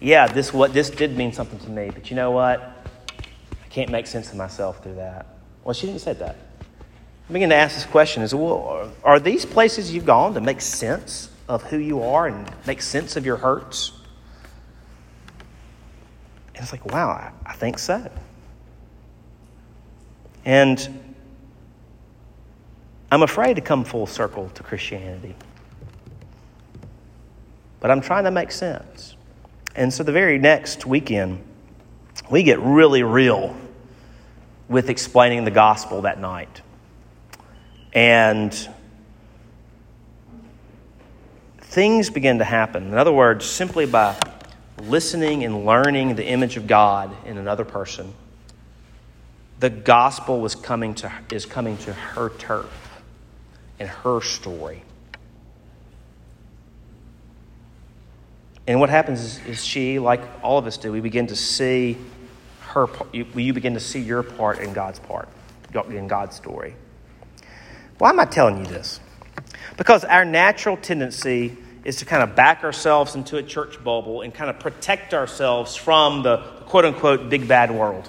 Yeah, 0.01 0.26
this, 0.26 0.53
what, 0.53 0.72
this 0.72 0.90
did 0.90 1.16
mean 1.16 1.32
something 1.32 1.61
to 1.61 1.70
me, 1.70 1.90
but 1.95 2.11
you 2.11 2.16
know 2.16 2.32
what? 2.32 2.84
I 3.64 3.68
can't 3.70 3.90
make 3.90 4.09
sense 4.09 4.30
of 4.30 4.36
myself 4.36 4.82
through 4.82 4.97
that. 4.97 5.26
Well, 5.65 5.75
she 5.75 5.87
didn't 5.87 6.01
say 6.01 6.13
that. 6.15 6.37
I 7.29 7.33
begin 7.33 7.51
to 7.51 7.55
ask 7.55 7.77
this 7.77 7.87
question 7.87 8.23
is, 8.23 8.35
well, 8.35 8.93
are 9.05 9.21
these 9.21 9.47
places 9.47 9.95
you've 9.95 10.05
gone 10.05 10.35
to 10.35 10.41
make 10.41 10.61
sense 10.61 11.31
of 11.49 11.63
who 11.65 11.79
you 11.79 12.03
are 12.03 12.27
and 12.27 12.51
make 12.67 12.83
sense 12.83 13.17
of 13.17 13.25
your 13.25 13.37
hurts? 13.37 13.93
And 16.55 16.63
it's 16.63 16.73
like, 16.73 16.85
wow, 16.87 17.11
I, 17.11 17.33
I 17.47 17.55
think 17.55 17.79
so. 17.79 18.11
And 20.45 21.01
I'm 23.11 23.23
afraid 23.23 23.55
to 23.55 23.63
come 23.63 23.85
full 23.85 24.07
circle 24.07 24.51
to 24.55 24.63
Christianity. 24.63 25.37
But 27.79 27.91
I'm 27.91 28.01
trying 28.01 28.25
to 28.25 28.31
make 28.31 28.51
sense. 28.51 29.17
And 29.75 29.93
so 29.93 30.03
the 30.03 30.13
very 30.13 30.39
next 30.39 30.87
weekend, 30.87 31.43
we 32.31 32.43
get 32.43 32.59
really 32.61 33.03
real 33.03 33.57
with 34.69 34.89
explaining 34.89 35.45
the 35.45 35.51
gospel 35.51 36.03
that 36.03 36.21
night. 36.21 36.63
And 37.93 38.69
things 41.59 42.11
begin 42.11 42.39
to 42.39 42.45
happen. 42.45 42.89
In 42.89 42.95
other 42.95 43.13
words, 43.13 43.45
simply 43.45 43.87
by 43.87 44.17
listening 44.83 45.45
and 45.45 45.65
learning 45.65 46.17
the 46.17 46.27
image 46.27 46.57
of 46.57 46.67
God 46.67 47.15
in 47.27 47.39
another 47.39 47.65
person, 47.65 48.13
the 49.61 49.71
gospel 49.71 50.41
was 50.41 50.55
coming 50.55 50.95
to, 50.97 51.13
is 51.31 51.47
coming 51.47 51.77
to 51.79 51.93
her 51.93 52.31
turf 52.31 53.01
and 53.79 53.89
her 53.89 54.21
story. 54.21 54.83
And 58.67 58.81
what 58.81 58.91
happens 58.91 59.21
is, 59.21 59.47
is, 59.47 59.65
she, 59.65 59.99
like 59.99 60.21
all 60.43 60.59
of 60.59 60.67
us 60.67 60.77
do, 60.77 60.93
we 60.93 61.01
begin 61.01 61.27
to 61.29 61.37
see 61.37 61.97
her, 62.73 62.89
you, 63.12 63.27
you 63.35 63.53
begin 63.53 63.75
to 63.75 63.81
see 63.81 64.01
your 64.01 64.23
part 64.23 64.59
in 64.59 64.73
God's 64.73 64.99
part, 64.99 65.29
in 65.91 66.09
God's 66.09 66.37
story. 66.37 66.75
Why 67.99 68.11
am 68.11 68.20
I 68.20 68.25
telling 68.25 68.59
you 68.59 68.66
this? 68.66 69.01
Because 69.77 70.05
our 70.05 70.25
natural 70.25 70.77
tendency 70.77 71.57
is 71.85 71.97
to 71.97 72.05
kind 72.05 72.23
of 72.23 72.35
back 72.35 72.64
ourselves 72.64 73.14
into 73.14 73.37
a 73.37 73.43
church 73.43 73.83
bubble 73.83 74.23
and 74.23 74.33
kind 74.33 74.49
of 74.51 74.59
protect 74.59 75.14
ourselves 75.14 75.77
from 75.77 76.23
the 76.23 76.39
quote 76.66 76.85
unquote 76.85 77.29
big 77.29 77.47
bad 77.47 77.70
world. 77.70 78.09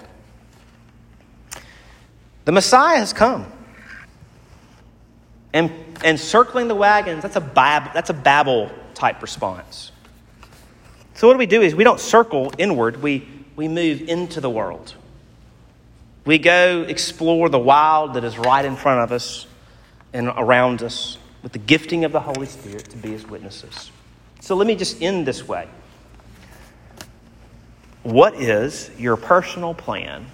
The 2.45 2.51
Messiah 2.51 2.97
has 2.97 3.14
come. 3.14 3.45
And, 5.53 5.72
and 6.03 6.20
circling 6.20 6.68
the 6.68 6.76
wagons, 6.76 7.22
that's 7.22 7.36
a, 7.36 7.41
bab, 7.41 7.93
that's 7.93 8.09
a 8.09 8.14
Babel 8.14 8.72
type 8.95 9.22
response. 9.22 9.91
So, 11.14 11.28
what 11.28 11.34
do 11.34 11.38
we 11.38 11.45
do 11.45 11.61
is 11.61 11.76
we 11.76 11.84
don't 11.84 11.99
circle 11.99 12.51
inward, 12.57 13.01
we, 13.01 13.28
we 13.56 13.68
move 13.68 14.01
into 14.01 14.41
the 14.41 14.49
world. 14.49 14.95
We 16.26 16.38
go 16.38 16.84
explore 16.88 17.49
the 17.49 17.60
wild 17.60 18.14
that 18.14 18.24
is 18.24 18.38
right 18.38 18.64
in 18.64 18.76
front 18.76 19.01
of 19.01 19.12
us 19.12 19.45
and 20.14 20.28
around 20.28 20.82
us 20.82 21.18
with 21.41 21.51
the 21.51 21.60
gifting 21.60 22.06
of 22.06 22.12
the 22.12 22.22
Holy 22.22 22.45
Spirit 22.45 22.86
to 22.91 22.97
be 22.97 23.10
his 23.10 23.28
witnesses. 23.28 23.91
So, 24.39 24.56
let 24.56 24.68
me 24.68 24.76
just 24.76 25.01
end 25.01 25.26
this 25.26 25.47
way. 25.47 25.68
What 28.04 28.36
is 28.36 28.89
your 28.97 29.18
personal 29.18 29.74
plan 29.74 30.26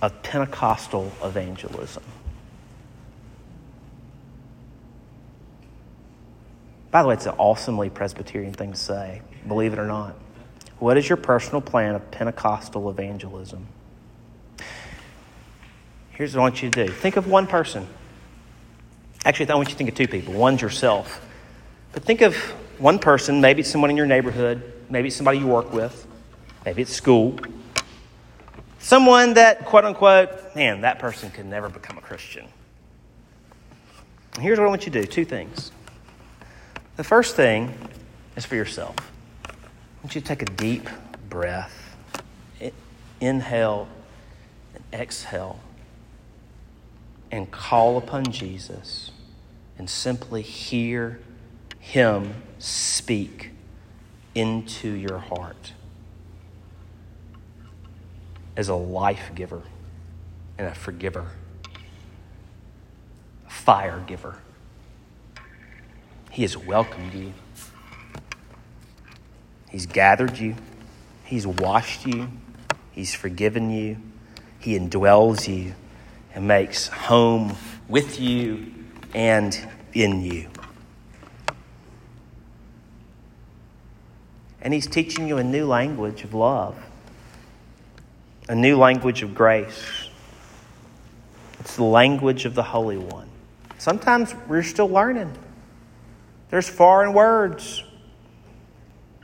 of 0.00 0.22
Pentecostal 0.22 1.12
evangelism. 1.22 2.02
By 6.90 7.02
the 7.02 7.08
way, 7.08 7.14
it's 7.14 7.26
an 7.26 7.34
awesomely 7.36 7.90
Presbyterian 7.90 8.52
thing 8.52 8.72
to 8.72 8.78
say, 8.78 9.22
believe 9.46 9.72
it 9.72 9.78
or 9.78 9.86
not. 9.86 10.14
What 10.78 10.96
is 10.96 11.08
your 11.08 11.16
personal 11.16 11.60
plan 11.60 11.94
of 11.94 12.10
Pentecostal 12.10 12.88
evangelism? 12.90 13.66
Here's 16.10 16.34
what 16.34 16.40
I 16.40 16.42
want 16.42 16.62
you 16.62 16.70
to 16.70 16.86
do 16.86 16.92
think 16.92 17.16
of 17.16 17.26
one 17.26 17.46
person. 17.46 17.86
Actually, 19.24 19.50
I 19.50 19.54
want 19.56 19.68
you 19.68 19.72
to 19.72 19.78
think 19.78 19.90
of 19.90 19.96
two 19.96 20.08
people. 20.08 20.34
One's 20.34 20.62
yourself. 20.62 21.24
But 21.92 22.04
think 22.04 22.20
of 22.20 22.36
one 22.78 22.98
person, 22.98 23.40
maybe 23.40 23.60
it's 23.60 23.70
someone 23.70 23.90
in 23.90 23.96
your 23.96 24.06
neighborhood, 24.06 24.62
maybe 24.88 25.08
it's 25.08 25.16
somebody 25.16 25.38
you 25.38 25.46
work 25.46 25.72
with, 25.72 26.06
maybe 26.64 26.82
it's 26.82 26.92
school, 26.92 27.38
Someone 28.78 29.34
that, 29.34 29.64
quote 29.64 29.84
unquote, 29.84 30.54
man, 30.54 30.82
that 30.82 30.98
person 30.98 31.30
could 31.30 31.46
never 31.46 31.68
become 31.68 31.98
a 31.98 32.00
Christian. 32.00 32.46
And 34.34 34.42
here's 34.42 34.58
what 34.58 34.66
I 34.66 34.68
want 34.68 34.86
you 34.86 34.92
to 34.92 35.02
do 35.02 35.06
two 35.06 35.24
things. 35.24 35.72
The 36.96 37.04
first 37.04 37.36
thing 37.36 37.76
is 38.36 38.44
for 38.44 38.54
yourself. 38.54 38.96
Want 40.08 40.14
you 40.14 40.20
to 40.22 40.26
take 40.26 40.40
a 40.40 40.46
deep 40.46 40.88
breath, 41.28 41.94
inhale 43.20 43.88
and 44.74 45.02
exhale, 45.02 45.60
and 47.30 47.50
call 47.50 47.98
upon 47.98 48.32
Jesus 48.32 49.10
and 49.76 49.90
simply 49.90 50.40
hear 50.40 51.20
Him 51.78 52.42
speak 52.58 53.50
into 54.34 54.88
your 54.88 55.18
heart 55.18 55.74
as 58.56 58.70
a 58.70 58.74
life 58.74 59.32
giver 59.34 59.60
and 60.56 60.68
a 60.68 60.74
forgiver, 60.74 61.32
a 63.46 63.50
fire 63.50 64.02
giver. 64.06 64.38
He 66.30 66.40
has 66.40 66.56
welcomed 66.56 67.12
you, 67.12 67.34
He's 69.70 69.86
gathered 69.86 70.38
you, 70.38 70.56
He's 71.24 71.46
washed 71.46 72.06
you, 72.06 72.28
He's 72.92 73.14
forgiven 73.14 73.70
you, 73.70 73.98
He 74.58 74.78
indwells 74.78 75.46
you 75.46 75.74
and 76.34 76.48
makes 76.48 76.88
home 76.88 77.56
with 77.88 78.20
you 78.20 78.74
and 79.14 79.58
in 79.92 80.22
you. 80.22 80.48
And 84.60 84.74
He's 84.74 84.86
teaching 84.86 85.28
you 85.28 85.38
a 85.38 85.44
new 85.44 85.66
language 85.66 86.24
of 86.24 86.34
love 86.34 86.76
a 88.48 88.54
new 88.54 88.78
language 88.78 89.22
of 89.22 89.34
grace. 89.34 90.08
It's 91.60 91.76
the 91.76 91.84
language 91.84 92.46
of 92.46 92.54
the 92.54 92.62
Holy 92.62 92.96
One. 92.96 93.28
Sometimes 93.76 94.34
we're 94.48 94.62
still 94.62 94.88
learning. 94.88 95.36
There's 96.50 96.68
foreign 96.68 97.12
words, 97.12 97.84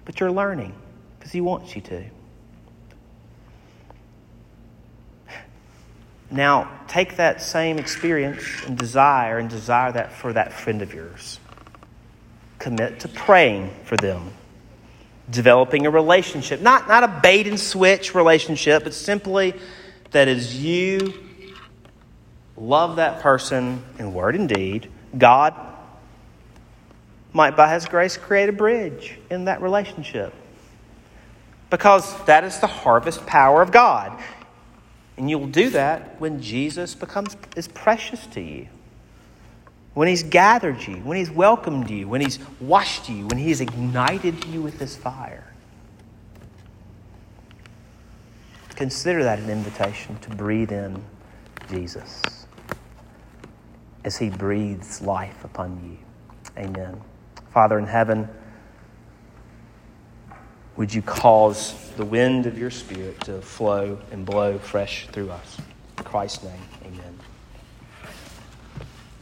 but 0.04 0.20
you're 0.20 0.30
learning 0.30 0.74
because 1.18 1.32
He 1.32 1.40
wants 1.40 1.74
you 1.74 1.82
to. 1.82 2.04
Now, 6.30 6.70
take 6.88 7.16
that 7.16 7.42
same 7.42 7.78
experience 7.78 8.42
and 8.66 8.76
desire 8.76 9.38
and 9.38 9.48
desire 9.48 9.92
that 9.92 10.12
for 10.12 10.32
that 10.32 10.52
friend 10.52 10.82
of 10.82 10.92
yours. 10.92 11.38
Commit 12.58 13.00
to 13.00 13.08
praying 13.08 13.70
for 13.84 13.96
them 13.96 14.32
developing 15.30 15.86
a 15.86 15.90
relationship. 15.90 16.60
Not, 16.60 16.88
not 16.88 17.04
a 17.04 17.20
bait 17.22 17.46
and 17.46 17.58
switch 17.58 18.14
relationship, 18.14 18.84
but 18.84 18.94
simply 18.94 19.54
that 20.10 20.28
as 20.28 20.62
you 20.62 21.14
love 22.56 22.96
that 22.96 23.20
person 23.20 23.82
in 23.98 24.12
word 24.12 24.34
and 24.34 24.48
deed, 24.48 24.90
God 25.16 25.54
might, 27.34 27.56
by 27.56 27.74
His 27.74 27.84
grace, 27.84 28.16
create 28.16 28.48
a 28.48 28.52
bridge 28.52 29.18
in 29.30 29.44
that 29.44 29.60
relationship. 29.60 30.32
Because 31.68 32.24
that 32.24 32.44
is 32.44 32.58
the 32.60 32.66
harvest 32.66 33.26
power 33.26 33.60
of 33.60 33.70
God. 33.70 34.18
And 35.18 35.28
you'll 35.28 35.46
do 35.46 35.68
that 35.70 36.18
when 36.20 36.40
Jesus 36.40 36.94
becomes 36.94 37.36
is 37.54 37.68
precious 37.68 38.26
to 38.28 38.40
you 38.40 38.68
when 39.94 40.08
He's 40.08 40.24
gathered 40.24 40.86
you, 40.86 40.96
when 40.96 41.16
He's 41.16 41.30
welcomed 41.30 41.88
you, 41.88 42.08
when 42.08 42.20
He's 42.20 42.38
washed 42.60 43.08
you, 43.08 43.26
when 43.28 43.38
He's 43.38 43.60
ignited 43.60 44.44
you 44.46 44.60
with 44.60 44.78
His 44.78 44.96
fire. 44.96 45.44
Consider 48.74 49.22
that 49.22 49.38
an 49.38 49.50
invitation 49.50 50.18
to 50.18 50.30
breathe 50.30 50.72
in 50.72 51.02
Jesus 51.70 52.46
as 54.04 54.16
He 54.16 54.30
breathes 54.30 55.00
life 55.00 55.44
upon 55.44 55.80
you. 55.84 56.60
Amen. 56.60 57.00
Father 57.54 57.78
in 57.78 57.86
heaven, 57.86 58.28
would 60.76 60.92
you 60.92 61.02
cause 61.02 61.72
the 61.96 62.04
wind 62.04 62.46
of 62.46 62.58
your 62.58 62.72
Spirit 62.72 63.20
to 63.20 63.40
flow 63.40 64.00
and 64.10 64.26
blow 64.26 64.58
fresh 64.58 65.06
through 65.12 65.30
us? 65.30 65.58
In 65.96 66.02
Christ's 66.02 66.42
name. 66.42 66.60